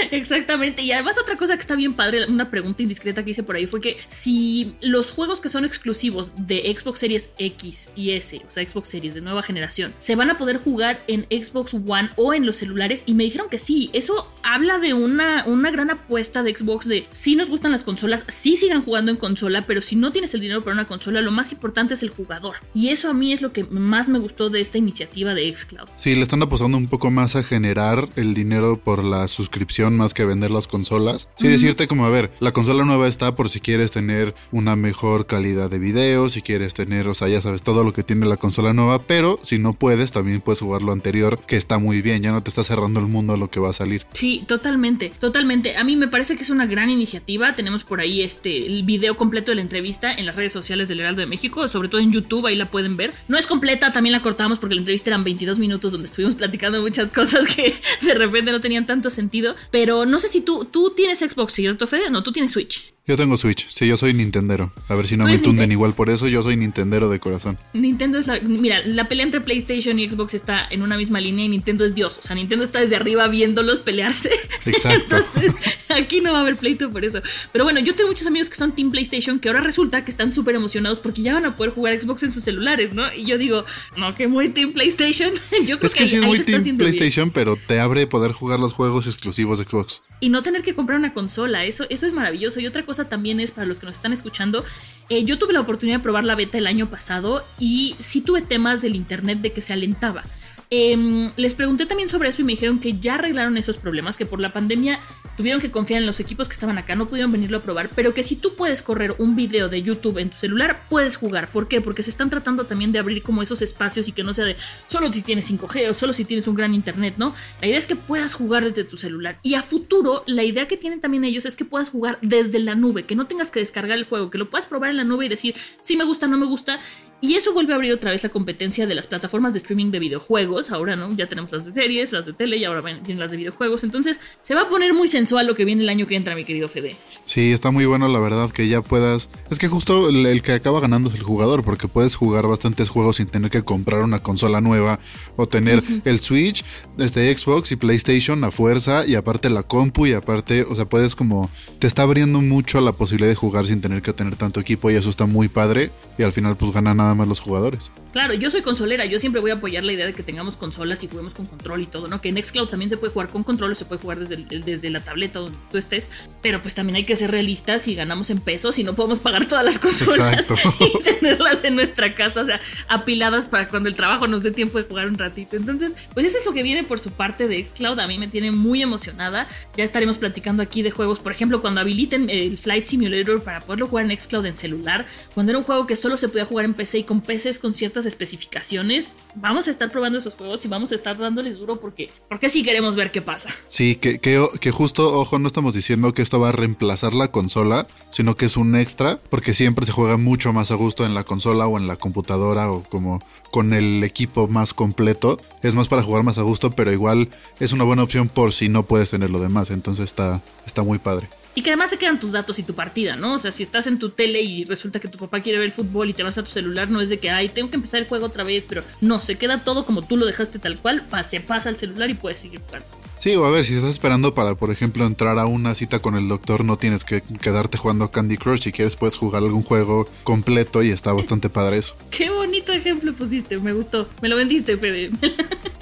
Exactamente. 0.10 0.82
Y 0.82 0.92
además 0.92 1.16
otra 1.20 1.36
cosa 1.36 1.54
que 1.54 1.60
está 1.60 1.76
bien 1.76 1.94
padre, 1.94 2.26
una 2.26 2.50
pregunta 2.50 2.82
indiscreta 2.82 3.24
que 3.24 3.30
hice 3.30 3.42
por 3.42 3.56
ahí 3.56 3.66
fue 3.66 3.80
que 3.80 3.98
si 4.08 4.74
los 4.80 5.10
juegos 5.10 5.40
que 5.40 5.48
son 5.48 5.64
exclusivos 5.64 6.32
de 6.36 6.74
Xbox 6.76 7.00
Series 7.00 7.32
X 7.38 7.92
y 7.96 8.12
S, 8.12 8.40
o 8.46 8.50
sea, 8.50 8.66
Xbox 8.68 8.88
Series 8.88 9.14
de 9.14 9.20
nueva 9.20 9.42
generación, 9.42 9.94
se 9.98 10.16
van 10.16 10.30
a 10.30 10.36
poder 10.36 10.58
jugar 10.58 11.02
en 11.08 11.26
Xbox 11.30 11.74
One 11.74 12.10
o 12.16 12.34
en 12.34 12.46
los 12.46 12.56
celulares 12.56 13.04
y 13.06 13.14
me 13.14 13.24
dijeron 13.24 13.48
que 13.50 13.58
sí. 13.58 13.90
Eso 13.92 14.32
habla 14.42 14.78
de 14.78 14.94
una, 14.94 15.44
una 15.46 15.70
gran 15.70 15.90
apuesta 15.90 16.42
de 16.42 16.54
Xbox 16.54 16.86
de 16.86 17.06
si 17.10 17.36
nos 17.36 17.50
gustan 17.50 17.72
las 17.72 17.82
consolas, 17.82 18.24
sí 18.28 18.56
sigan 18.56 18.82
jugando 18.82 19.10
en 19.10 19.16
consola, 19.16 19.66
pero 19.66 19.82
si 19.82 19.96
no 19.96 20.10
tienes 20.10 20.34
el 20.34 20.40
dinero 20.40 20.62
para 20.62 20.74
una 20.74 20.86
consola, 20.86 21.20
lo 21.20 21.30
más 21.30 21.52
importante 21.52 21.94
es 21.94 22.02
el 22.02 22.10
jugador. 22.10 22.56
Y 22.74 22.88
eso 22.88 23.10
a 23.10 23.14
mí 23.14 23.32
es 23.32 23.42
lo 23.42 23.52
que 23.52 23.64
más 23.64 24.08
me 24.08 24.18
gustó 24.18 24.50
de 24.50 24.60
esta 24.60 24.78
iniciativa 24.78 25.34
de 25.34 25.54
Xcloud. 25.54 25.88
Sí, 25.96 26.14
le 26.14 26.22
están 26.22 26.42
apostando 26.42 26.78
un 26.78 26.88
poco 26.88 27.10
más 27.10 27.36
a 27.36 27.42
generar 27.42 28.08
el 28.16 28.34
dinero 28.34 28.80
por 28.82 29.04
la 29.04 29.28
suscripción 29.28 29.89
más 29.96 30.14
que 30.14 30.24
vender 30.24 30.50
las 30.50 30.66
consolas. 30.66 31.28
Sí, 31.38 31.48
decirte 31.48 31.86
como, 31.86 32.06
a 32.06 32.10
ver, 32.10 32.30
la 32.40 32.52
consola 32.52 32.84
nueva 32.84 33.08
está 33.08 33.34
por 33.34 33.48
si 33.48 33.60
quieres 33.60 33.90
tener 33.90 34.34
una 34.52 34.76
mejor 34.76 35.26
calidad 35.26 35.70
de 35.70 35.78
video, 35.78 36.28
si 36.28 36.42
quieres 36.42 36.74
tener, 36.74 37.08
o 37.08 37.14
sea, 37.14 37.28
ya 37.28 37.40
sabes, 37.40 37.62
todo 37.62 37.84
lo 37.84 37.92
que 37.92 38.02
tiene 38.02 38.26
la 38.26 38.36
consola 38.36 38.72
nueva, 38.72 39.02
pero 39.02 39.40
si 39.42 39.58
no 39.58 39.72
puedes, 39.72 40.12
también 40.12 40.40
puedes 40.40 40.60
jugar 40.60 40.82
lo 40.82 40.92
anterior, 40.92 41.38
que 41.46 41.56
está 41.56 41.78
muy 41.78 42.02
bien, 42.02 42.22
ya 42.22 42.32
no 42.32 42.42
te 42.42 42.50
está 42.50 42.64
cerrando 42.64 43.00
el 43.00 43.06
mundo 43.06 43.34
a 43.34 43.36
lo 43.36 43.50
que 43.50 43.60
va 43.60 43.70
a 43.70 43.72
salir. 43.72 44.06
Sí, 44.12 44.44
totalmente, 44.46 45.12
totalmente. 45.18 45.76
A 45.76 45.84
mí 45.84 45.96
me 45.96 46.08
parece 46.08 46.36
que 46.36 46.42
es 46.42 46.50
una 46.50 46.66
gran 46.66 46.90
iniciativa. 46.90 47.54
Tenemos 47.54 47.84
por 47.84 48.00
ahí 48.00 48.22
este 48.22 48.66
el 48.66 48.82
video 48.84 49.16
completo 49.16 49.52
de 49.52 49.56
la 49.56 49.62
entrevista 49.62 50.12
en 50.12 50.26
las 50.26 50.36
redes 50.36 50.52
sociales 50.52 50.88
del 50.88 51.00
Heraldo 51.00 51.20
de 51.20 51.26
México, 51.26 51.68
sobre 51.68 51.88
todo 51.88 52.00
en 52.00 52.12
YouTube, 52.12 52.46
ahí 52.46 52.56
la 52.56 52.70
pueden 52.70 52.96
ver. 52.96 53.12
No 53.28 53.38
es 53.38 53.46
completa, 53.46 53.92
también 53.92 54.12
la 54.12 54.22
cortamos 54.22 54.58
porque 54.58 54.74
la 54.74 54.80
entrevista 54.80 55.10
eran 55.10 55.24
22 55.24 55.58
minutos 55.58 55.92
donde 55.92 56.06
estuvimos 56.06 56.34
platicando 56.34 56.80
muchas 56.80 57.12
cosas 57.12 57.46
que 57.46 57.74
de 58.02 58.14
repente 58.14 58.52
no 58.52 58.60
tenían 58.60 58.86
tanto 58.86 59.10
sentido. 59.10 59.54
Pero 59.70 59.79
no 59.86 60.18
sé 60.18 60.28
si 60.28 60.42
tú, 60.42 60.64
tú 60.64 60.90
tienes 60.90 61.20
Xbox, 61.20 61.52
¿cierto, 61.52 61.86
Fede? 61.86 62.10
No, 62.10 62.22
tú 62.22 62.32
tienes 62.32 62.52
Switch. 62.52 62.94
Yo 63.10 63.16
tengo 63.16 63.36
Switch, 63.36 63.66
sí, 63.74 63.88
yo 63.88 63.96
soy 63.96 64.14
Nintendero. 64.14 64.70
A 64.86 64.94
ver 64.94 65.08
si 65.08 65.16
no 65.16 65.24
me 65.24 65.36
tunden 65.36 65.72
igual 65.72 65.94
por 65.94 66.10
eso, 66.10 66.28
yo 66.28 66.44
soy 66.44 66.56
Nintendero 66.56 67.10
de 67.10 67.18
corazón. 67.18 67.58
Nintendo 67.72 68.20
es 68.20 68.28
la. 68.28 68.38
Mira, 68.38 68.86
la 68.86 69.08
pelea 69.08 69.26
entre 69.26 69.40
PlayStation 69.40 69.98
y 69.98 70.08
Xbox 70.08 70.34
está 70.34 70.64
en 70.70 70.80
una 70.80 70.96
misma 70.96 71.18
línea 71.18 71.44
y 71.44 71.48
Nintendo 71.48 71.84
es 71.84 71.96
Dios. 71.96 72.18
O 72.18 72.22
sea, 72.22 72.36
Nintendo 72.36 72.64
está 72.64 72.78
desde 72.78 72.94
arriba 72.94 73.26
viéndolos 73.26 73.80
pelearse. 73.80 74.30
Exacto. 74.64 75.16
Entonces, 75.16 75.52
aquí 75.88 76.20
no 76.20 76.30
va 76.30 76.38
a 76.38 76.42
haber 76.42 76.54
pleito 76.54 76.88
por 76.88 77.04
eso. 77.04 77.20
Pero 77.50 77.64
bueno, 77.64 77.80
yo 77.80 77.96
tengo 77.96 78.10
muchos 78.10 78.28
amigos 78.28 78.48
que 78.48 78.54
son 78.54 78.76
Team 78.76 78.92
PlayStation 78.92 79.40
que 79.40 79.48
ahora 79.48 79.60
resulta 79.60 80.04
que 80.04 80.12
están 80.12 80.32
súper 80.32 80.54
emocionados 80.54 81.00
porque 81.00 81.22
ya 81.22 81.34
van 81.34 81.46
a 81.46 81.56
poder 81.56 81.72
jugar 81.72 82.00
Xbox 82.00 82.22
en 82.22 82.30
sus 82.30 82.44
celulares, 82.44 82.92
¿no? 82.92 83.12
Y 83.12 83.24
yo 83.24 83.38
digo, 83.38 83.64
no, 83.96 84.14
que 84.14 84.28
muy 84.28 84.50
Team 84.50 84.72
PlayStation. 84.72 85.32
Yo 85.66 85.80
creo 85.80 85.88
es 85.88 85.96
que, 85.96 86.06
sí 86.06 86.18
es 86.18 86.22
muy 86.22 86.38
Team 86.38 86.78
PlayStation, 86.78 87.32
pero 87.32 87.56
te 87.56 87.80
abre 87.80 88.06
poder 88.06 88.30
jugar 88.30 88.60
los 88.60 88.72
juegos 88.72 89.08
exclusivos 89.08 89.58
de 89.58 89.64
Xbox. 89.64 90.02
Y 90.20 90.28
no 90.28 90.42
tener 90.42 90.62
que 90.62 90.74
comprar 90.74 90.98
una 90.98 91.14
consola, 91.14 91.64
eso, 91.64 91.86
eso 91.88 92.06
es 92.06 92.12
maravilloso. 92.12 92.60
Y 92.60 92.66
otra 92.66 92.84
cosa 92.84 93.08
también 93.08 93.40
es 93.40 93.52
para 93.52 93.66
los 93.66 93.80
que 93.80 93.86
nos 93.86 93.96
están 93.96 94.12
escuchando, 94.12 94.64
eh, 95.08 95.24
yo 95.24 95.38
tuve 95.38 95.54
la 95.54 95.60
oportunidad 95.60 95.98
de 95.98 96.02
probar 96.02 96.24
la 96.24 96.34
beta 96.34 96.58
el 96.58 96.66
año 96.66 96.90
pasado 96.90 97.44
y 97.58 97.96
sí 97.98 98.20
tuve 98.20 98.42
temas 98.42 98.82
del 98.82 98.96
internet 98.96 99.40
de 99.40 99.52
que 99.52 99.62
se 99.62 99.72
alentaba. 99.72 100.24
Em, 100.72 101.32
les 101.36 101.56
pregunté 101.56 101.84
también 101.84 102.08
sobre 102.08 102.28
eso 102.28 102.42
y 102.42 102.44
me 102.44 102.52
dijeron 102.52 102.78
que 102.78 102.96
ya 102.96 103.16
arreglaron 103.16 103.56
esos 103.56 103.76
problemas, 103.76 104.16
que 104.16 104.24
por 104.24 104.38
la 104.38 104.52
pandemia 104.52 105.00
tuvieron 105.36 105.60
que 105.60 105.72
confiar 105.72 106.00
en 106.00 106.06
los 106.06 106.20
equipos 106.20 106.46
que 106.46 106.52
estaban 106.52 106.78
acá, 106.78 106.94
no 106.94 107.08
pudieron 107.08 107.32
venirlo 107.32 107.58
a 107.58 107.60
probar, 107.60 107.90
pero 107.96 108.14
que 108.14 108.22
si 108.22 108.36
tú 108.36 108.54
puedes 108.54 108.80
correr 108.80 109.16
un 109.18 109.34
video 109.34 109.68
de 109.68 109.82
YouTube 109.82 110.18
en 110.18 110.30
tu 110.30 110.36
celular, 110.36 110.82
puedes 110.88 111.16
jugar. 111.16 111.50
¿Por 111.50 111.66
qué? 111.66 111.80
Porque 111.80 112.04
se 112.04 112.10
están 112.10 112.30
tratando 112.30 112.66
también 112.66 112.92
de 112.92 113.00
abrir 113.00 113.20
como 113.24 113.42
esos 113.42 113.62
espacios 113.62 114.06
y 114.06 114.12
que 114.12 114.22
no 114.22 114.32
sea 114.32 114.44
de 114.44 114.54
solo 114.86 115.12
si 115.12 115.22
tienes 115.22 115.50
5G 115.50 115.90
o 115.90 115.94
solo 115.94 116.12
si 116.12 116.24
tienes 116.24 116.46
un 116.46 116.54
gran 116.54 116.72
internet, 116.72 117.14
¿no? 117.16 117.34
La 117.60 117.66
idea 117.66 117.78
es 117.78 117.88
que 117.88 117.96
puedas 117.96 118.34
jugar 118.34 118.62
desde 118.62 118.84
tu 118.84 118.96
celular. 118.96 119.40
Y 119.42 119.54
a 119.54 119.64
futuro, 119.64 120.22
la 120.28 120.44
idea 120.44 120.68
que 120.68 120.76
tienen 120.76 121.00
también 121.00 121.24
ellos 121.24 121.46
es 121.46 121.56
que 121.56 121.64
puedas 121.64 121.90
jugar 121.90 122.18
desde 122.22 122.60
la 122.60 122.76
nube, 122.76 123.02
que 123.02 123.16
no 123.16 123.26
tengas 123.26 123.50
que 123.50 123.58
descargar 123.58 123.98
el 123.98 124.04
juego, 124.04 124.30
que 124.30 124.38
lo 124.38 124.48
puedas 124.48 124.68
probar 124.68 124.90
en 124.90 124.98
la 124.98 125.04
nube 125.04 125.26
y 125.26 125.28
decir 125.28 125.56
si 125.82 125.96
me 125.96 126.04
gusta, 126.04 126.28
no 126.28 126.38
me 126.38 126.46
gusta. 126.46 126.78
Y 127.22 127.34
eso 127.34 127.52
vuelve 127.52 127.74
a 127.74 127.76
abrir 127.76 127.92
otra 127.92 128.10
vez 128.10 128.22
la 128.22 128.30
competencia 128.30 128.86
de 128.86 128.94
las 128.94 129.06
plataformas 129.06 129.52
de 129.52 129.58
streaming 129.58 129.90
de 129.90 129.98
videojuegos. 129.98 130.70
Ahora, 130.70 130.96
¿no? 130.96 131.14
Ya 131.14 131.26
tenemos 131.26 131.52
las 131.52 131.66
de 131.66 131.72
series, 131.74 132.12
las 132.12 132.24
de 132.24 132.32
tele 132.32 132.56
y 132.56 132.64
ahora 132.64 132.80
vienen 132.80 133.18
las 133.18 133.30
de 133.30 133.36
videojuegos. 133.36 133.84
Entonces, 133.84 134.20
se 134.40 134.54
va 134.54 134.62
a 134.62 134.68
poner 134.70 134.94
muy 134.94 135.06
sensual 135.06 135.46
lo 135.46 135.54
que 135.54 135.66
viene 135.66 135.82
el 135.82 135.88
año 135.90 136.06
que 136.06 136.16
entra, 136.16 136.34
mi 136.34 136.46
querido 136.46 136.68
Fede. 136.68 136.96
Sí, 137.26 137.52
está 137.52 137.70
muy 137.70 137.84
bueno, 137.84 138.08
la 138.08 138.18
verdad, 138.20 138.50
que 138.50 138.68
ya 138.68 138.80
puedas. 138.80 139.28
Es 139.50 139.58
que 139.58 139.68
justo 139.68 140.08
el, 140.08 140.40
que 140.40 140.52
acaba 140.52 140.80
ganando 140.80 141.10
es 141.10 141.16
el 141.16 141.22
jugador, 141.22 141.62
porque 141.62 141.88
puedes 141.88 142.14
jugar 142.14 142.46
bastantes 142.46 142.88
juegos 142.88 143.16
sin 143.16 143.26
tener 143.26 143.50
que 143.50 143.62
comprar 143.62 144.00
una 144.00 144.22
consola 144.22 144.62
nueva 144.62 144.98
o 145.36 145.46
tener 145.46 145.82
el 146.06 146.20
Switch, 146.20 146.64
desde 146.96 147.36
Xbox 147.36 147.70
y 147.72 147.76
PlayStation 147.76 148.42
a 148.44 148.50
fuerza, 148.50 149.06
y 149.06 149.14
aparte 149.14 149.50
la 149.50 149.62
compu, 149.62 150.06
y 150.06 150.14
aparte, 150.14 150.62
o 150.62 150.74
sea, 150.74 150.86
puedes 150.86 151.14
como. 151.14 151.50
Te 151.78 151.86
está 151.86 152.02
abriendo 152.02 152.40
mucho 152.40 152.80
la 152.80 152.92
posibilidad 152.92 153.28
de 153.28 153.34
jugar 153.34 153.66
sin 153.66 153.80
tener 153.80 154.00
que 154.00 154.14
tener 154.14 154.36
tanto 154.36 154.60
equipo, 154.60 154.90
y 154.90 154.94
eso 154.94 155.10
está 155.10 155.26
muy 155.26 155.48
padre. 155.48 155.90
Y 156.18 156.22
al 156.22 156.32
final, 156.32 156.56
pues 156.56 156.72
gana 156.72 156.94
nada 156.94 157.09
más 157.14 157.28
los 157.28 157.40
jugadores. 157.40 157.90
Claro, 158.12 158.34
yo 158.34 158.50
soy 158.50 158.62
consolera, 158.62 159.04
yo 159.04 159.18
siempre 159.20 159.40
voy 159.40 159.52
a 159.52 159.54
apoyar 159.54 159.84
la 159.84 159.92
idea 159.92 160.06
de 160.06 160.12
que 160.12 160.22
tengamos 160.22 160.56
consolas 160.56 161.02
y 161.04 161.08
juguemos 161.08 161.32
con 161.32 161.46
control 161.46 161.82
y 161.82 161.86
todo, 161.86 162.08
¿no? 162.08 162.20
Que 162.20 162.28
en 162.28 162.44
Xcloud 162.44 162.68
también 162.68 162.90
se 162.90 162.96
puede 162.96 163.12
jugar 163.12 163.28
con 163.28 163.44
control 163.44 163.72
o 163.72 163.74
se 163.76 163.84
puede 163.84 164.00
jugar 164.00 164.18
desde, 164.18 164.36
desde 164.36 164.90
la 164.90 165.00
tableta 165.00 165.38
donde 165.38 165.56
tú 165.70 165.78
estés, 165.78 166.10
pero 166.42 166.60
pues 166.60 166.74
también 166.74 166.96
hay 166.96 167.04
que 167.04 167.14
ser 167.14 167.30
realistas 167.30 167.86
y 167.86 167.94
ganamos 167.94 168.30
en 168.30 168.38
pesos 168.38 168.78
y 168.80 168.84
no 168.84 168.94
podemos 168.94 169.20
pagar 169.20 169.46
todas 169.46 169.64
las 169.64 169.78
consolas 169.78 170.52
y 170.80 171.02
tenerlas 171.02 171.62
en 171.62 171.76
nuestra 171.76 172.14
casa, 172.14 172.42
o 172.42 172.46
sea, 172.46 172.60
apiladas 172.88 173.46
para 173.46 173.68
cuando 173.68 173.88
el 173.88 173.94
trabajo 173.94 174.26
nos 174.26 174.42
dé 174.42 174.50
tiempo 174.50 174.78
de 174.78 174.84
jugar 174.84 175.06
un 175.06 175.16
ratito. 175.16 175.56
Entonces, 175.56 175.94
pues 176.12 176.26
eso 176.26 176.38
es 176.38 176.46
lo 176.46 176.52
que 176.52 176.64
viene 176.64 176.82
por 176.82 176.98
su 176.98 177.12
parte 177.12 177.46
de 177.46 177.64
Xcloud, 177.64 178.00
a 178.00 178.08
mí 178.08 178.18
me 178.18 178.26
tiene 178.26 178.50
muy 178.50 178.82
emocionada, 178.82 179.46
ya 179.76 179.84
estaremos 179.84 180.18
platicando 180.18 180.62
aquí 180.62 180.82
de 180.82 180.90
juegos, 180.90 181.20
por 181.20 181.30
ejemplo, 181.30 181.60
cuando 181.60 181.80
habiliten 181.80 182.28
el 182.28 182.58
Flight 182.58 182.86
Simulator 182.86 183.42
para 183.42 183.60
poderlo 183.60 183.86
jugar 183.86 184.10
en 184.10 184.18
Xcloud 184.18 184.46
en 184.46 184.56
celular, 184.56 185.06
cuando 185.34 185.52
era 185.52 185.58
un 185.58 185.64
juego 185.64 185.86
que 185.86 185.94
solo 185.94 186.16
se 186.16 186.28
podía 186.28 186.44
jugar 186.44 186.64
en 186.64 186.74
PC 186.74 186.99
y 187.00 187.04
con 187.04 187.20
PCs 187.22 187.58
con 187.58 187.74
ciertas 187.74 188.06
especificaciones, 188.06 189.16
vamos 189.34 189.66
a 189.68 189.70
estar 189.70 189.90
probando 189.90 190.18
esos 190.18 190.34
juegos 190.34 190.64
y 190.64 190.68
vamos 190.68 190.92
a 190.92 190.94
estar 190.94 191.16
dándoles 191.16 191.58
duro 191.58 191.80
porque, 191.80 192.10
porque 192.28 192.48
sí 192.48 192.62
queremos 192.62 192.94
ver 192.94 193.10
qué 193.10 193.22
pasa. 193.22 193.48
Sí, 193.68 193.96
que, 193.96 194.18
que, 194.18 194.46
que 194.60 194.70
justo, 194.70 195.18
ojo, 195.18 195.38
no 195.38 195.48
estamos 195.48 195.74
diciendo 195.74 196.12
que 196.12 196.22
esto 196.22 196.38
va 196.38 196.50
a 196.50 196.52
reemplazar 196.52 197.14
la 197.14 197.28
consola, 197.28 197.86
sino 198.10 198.36
que 198.36 198.46
es 198.46 198.56
un 198.56 198.76
extra, 198.76 199.18
porque 199.30 199.54
siempre 199.54 199.86
se 199.86 199.92
juega 199.92 200.16
mucho 200.16 200.52
más 200.52 200.70
a 200.70 200.74
gusto 200.74 201.06
en 201.06 201.14
la 201.14 201.24
consola 201.24 201.66
o 201.66 201.78
en 201.78 201.86
la 201.86 201.96
computadora 201.96 202.70
o 202.70 202.82
como 202.82 203.22
con 203.50 203.72
el 203.72 204.04
equipo 204.04 204.46
más 204.46 204.74
completo. 204.74 205.40
Es 205.62 205.74
más 205.74 205.88
para 205.88 206.02
jugar 206.02 206.22
más 206.22 206.38
a 206.38 206.42
gusto, 206.42 206.70
pero 206.70 206.92
igual 206.92 207.28
es 207.58 207.72
una 207.72 207.84
buena 207.84 208.02
opción 208.02 208.28
por 208.28 208.52
si 208.52 208.68
no 208.68 208.84
puedes 208.84 209.10
tener 209.10 209.30
lo 209.30 209.40
demás. 209.40 209.70
Entonces 209.70 210.04
está, 210.04 210.42
está 210.66 210.82
muy 210.82 210.98
padre. 210.98 211.28
Y 211.54 211.62
que 211.62 211.70
además 211.70 211.90
se 211.90 211.98
quedan 211.98 212.20
tus 212.20 212.32
datos 212.32 212.58
y 212.58 212.62
tu 212.62 212.74
partida, 212.74 213.16
¿no? 213.16 213.34
O 213.34 213.38
sea, 213.38 213.50
si 213.50 213.64
estás 213.64 213.86
en 213.86 213.98
tu 213.98 214.10
tele 214.10 214.40
y 214.40 214.64
resulta 214.64 215.00
que 215.00 215.08
tu 215.08 215.18
papá 215.18 215.40
quiere 215.40 215.58
ver 215.58 215.66
el 215.66 215.72
fútbol 215.72 216.08
y 216.08 216.12
te 216.12 216.22
vas 216.22 216.38
a 216.38 216.44
tu 216.44 216.50
celular, 216.50 216.90
no 216.90 217.00
es 217.00 217.08
de 217.08 217.18
que, 217.18 217.30
ay, 217.30 217.48
tengo 217.48 217.70
que 217.70 217.76
empezar 217.76 218.00
el 218.00 218.06
juego 218.06 218.26
otra 218.26 218.44
vez, 218.44 218.64
pero 218.68 218.84
no, 219.00 219.20
se 219.20 219.36
queda 219.36 219.64
todo 219.64 219.84
como 219.84 220.02
tú 220.02 220.16
lo 220.16 220.26
dejaste 220.26 220.58
tal 220.58 220.78
cual, 220.78 221.04
se 221.28 221.40
pasa 221.40 221.68
al 221.68 221.76
celular 221.76 222.08
y 222.08 222.14
puedes 222.14 222.38
seguir 222.38 222.60
jugando. 222.60 222.86
Sí, 223.20 223.36
o 223.36 223.44
a 223.44 223.50
ver, 223.50 223.64
si 223.66 223.74
estás 223.74 223.90
esperando 223.90 224.34
para, 224.34 224.54
por 224.54 224.70
ejemplo, 224.70 225.04
entrar 225.04 225.38
a 225.38 225.44
una 225.44 225.74
cita 225.74 225.98
con 225.98 226.16
el 226.16 226.26
doctor, 226.26 226.64
no 226.64 226.78
tienes 226.78 227.04
que 227.04 227.22
quedarte 227.42 227.76
jugando 227.76 228.10
Candy 228.10 228.38
Crush. 228.38 228.62
Si 228.62 228.72
quieres, 228.72 228.96
puedes 228.96 229.16
jugar 229.16 229.42
algún 229.42 229.62
juego 229.62 230.08
completo 230.24 230.82
y 230.82 230.88
está 230.88 231.12
bastante 231.12 231.50
padre 231.50 231.76
eso. 231.76 231.94
Qué 232.10 232.30
bonito 232.30 232.72
ejemplo 232.72 233.12
pusiste, 233.12 233.58
me 233.58 233.74
gustó. 233.74 234.08
Me 234.22 234.30
lo 234.30 234.36
vendiste, 234.36 234.78
Fede. 234.78 235.10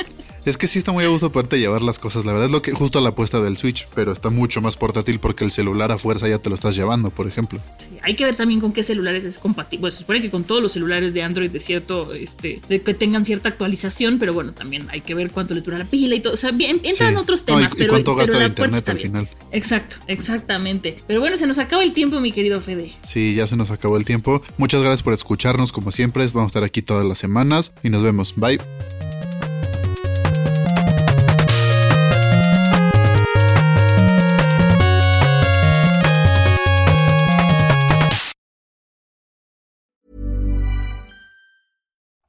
Es 0.48 0.56
que 0.56 0.66
sí 0.66 0.78
está 0.78 0.92
muy 0.92 1.04
a 1.04 1.08
gusto 1.08 1.30
poderte 1.30 1.60
llevar 1.60 1.82
las 1.82 1.98
cosas. 1.98 2.24
La 2.24 2.32
verdad 2.32 2.46
es 2.46 2.52
lo 2.52 2.62
que 2.62 2.72
justo 2.72 3.02
la 3.02 3.10
apuesta 3.10 3.38
del 3.42 3.58
Switch, 3.58 3.86
pero 3.94 4.12
está 4.12 4.30
mucho 4.30 4.62
más 4.62 4.76
portátil 4.76 5.20
porque 5.20 5.44
el 5.44 5.52
celular 5.52 5.92
a 5.92 5.98
fuerza 5.98 6.26
ya 6.26 6.38
te 6.38 6.48
lo 6.48 6.54
estás 6.54 6.74
llevando, 6.74 7.10
por 7.10 7.26
ejemplo. 7.26 7.60
Sí, 7.76 7.98
hay 8.02 8.16
que 8.16 8.24
ver 8.24 8.34
también 8.34 8.58
con 8.58 8.72
qué 8.72 8.82
celulares 8.82 9.24
es 9.24 9.38
compatible. 9.38 9.82
Pues 9.82 9.94
se 9.94 10.00
supone 10.00 10.22
que 10.22 10.30
con 10.30 10.44
todos 10.44 10.62
los 10.62 10.72
celulares 10.72 11.12
de 11.12 11.22
Android 11.22 11.50
de 11.50 11.60
cierto, 11.60 12.14
este, 12.14 12.62
de 12.66 12.80
que 12.80 12.94
tengan 12.94 13.26
cierta 13.26 13.50
actualización, 13.50 14.18
pero 14.18 14.32
bueno, 14.32 14.52
también 14.52 14.88
hay 14.88 15.02
que 15.02 15.12
ver 15.12 15.32
cuánto 15.32 15.54
le 15.54 15.60
dura 15.60 15.76
la 15.76 15.84
pila 15.84 16.14
y 16.14 16.20
todo. 16.20 16.32
O 16.32 16.38
sea, 16.38 16.50
bien, 16.50 16.80
entran 16.82 17.18
otros 17.18 17.44
temas, 17.44 17.74
pero, 17.76 17.92
cuánto 17.92 18.14
gasta 18.14 18.38
de 18.38 18.46
internet 18.46 18.88
al 18.88 18.98
final. 18.98 19.28
Exacto, 19.52 19.96
exactamente. 20.06 20.96
Pero 21.06 21.20
bueno, 21.20 21.36
se 21.36 21.46
nos 21.46 21.58
acaba 21.58 21.84
el 21.84 21.92
tiempo, 21.92 22.20
mi 22.20 22.32
querido 22.32 22.62
Fede. 22.62 22.90
Sí, 23.02 23.34
ya 23.34 23.46
se 23.46 23.56
nos 23.56 23.70
acabó 23.70 23.98
el 23.98 24.06
tiempo. 24.06 24.40
Muchas 24.56 24.80
gracias 24.80 25.02
por 25.02 25.12
escucharnos, 25.12 25.72
como 25.72 25.92
siempre. 25.92 26.26
Vamos 26.32 26.44
a 26.44 26.52
estar 26.52 26.64
aquí 26.64 26.80
todas 26.80 27.04
las 27.04 27.18
semanas 27.18 27.74
y 27.82 27.90
nos 27.90 28.02
vemos. 28.02 28.32
Bye. 28.34 28.60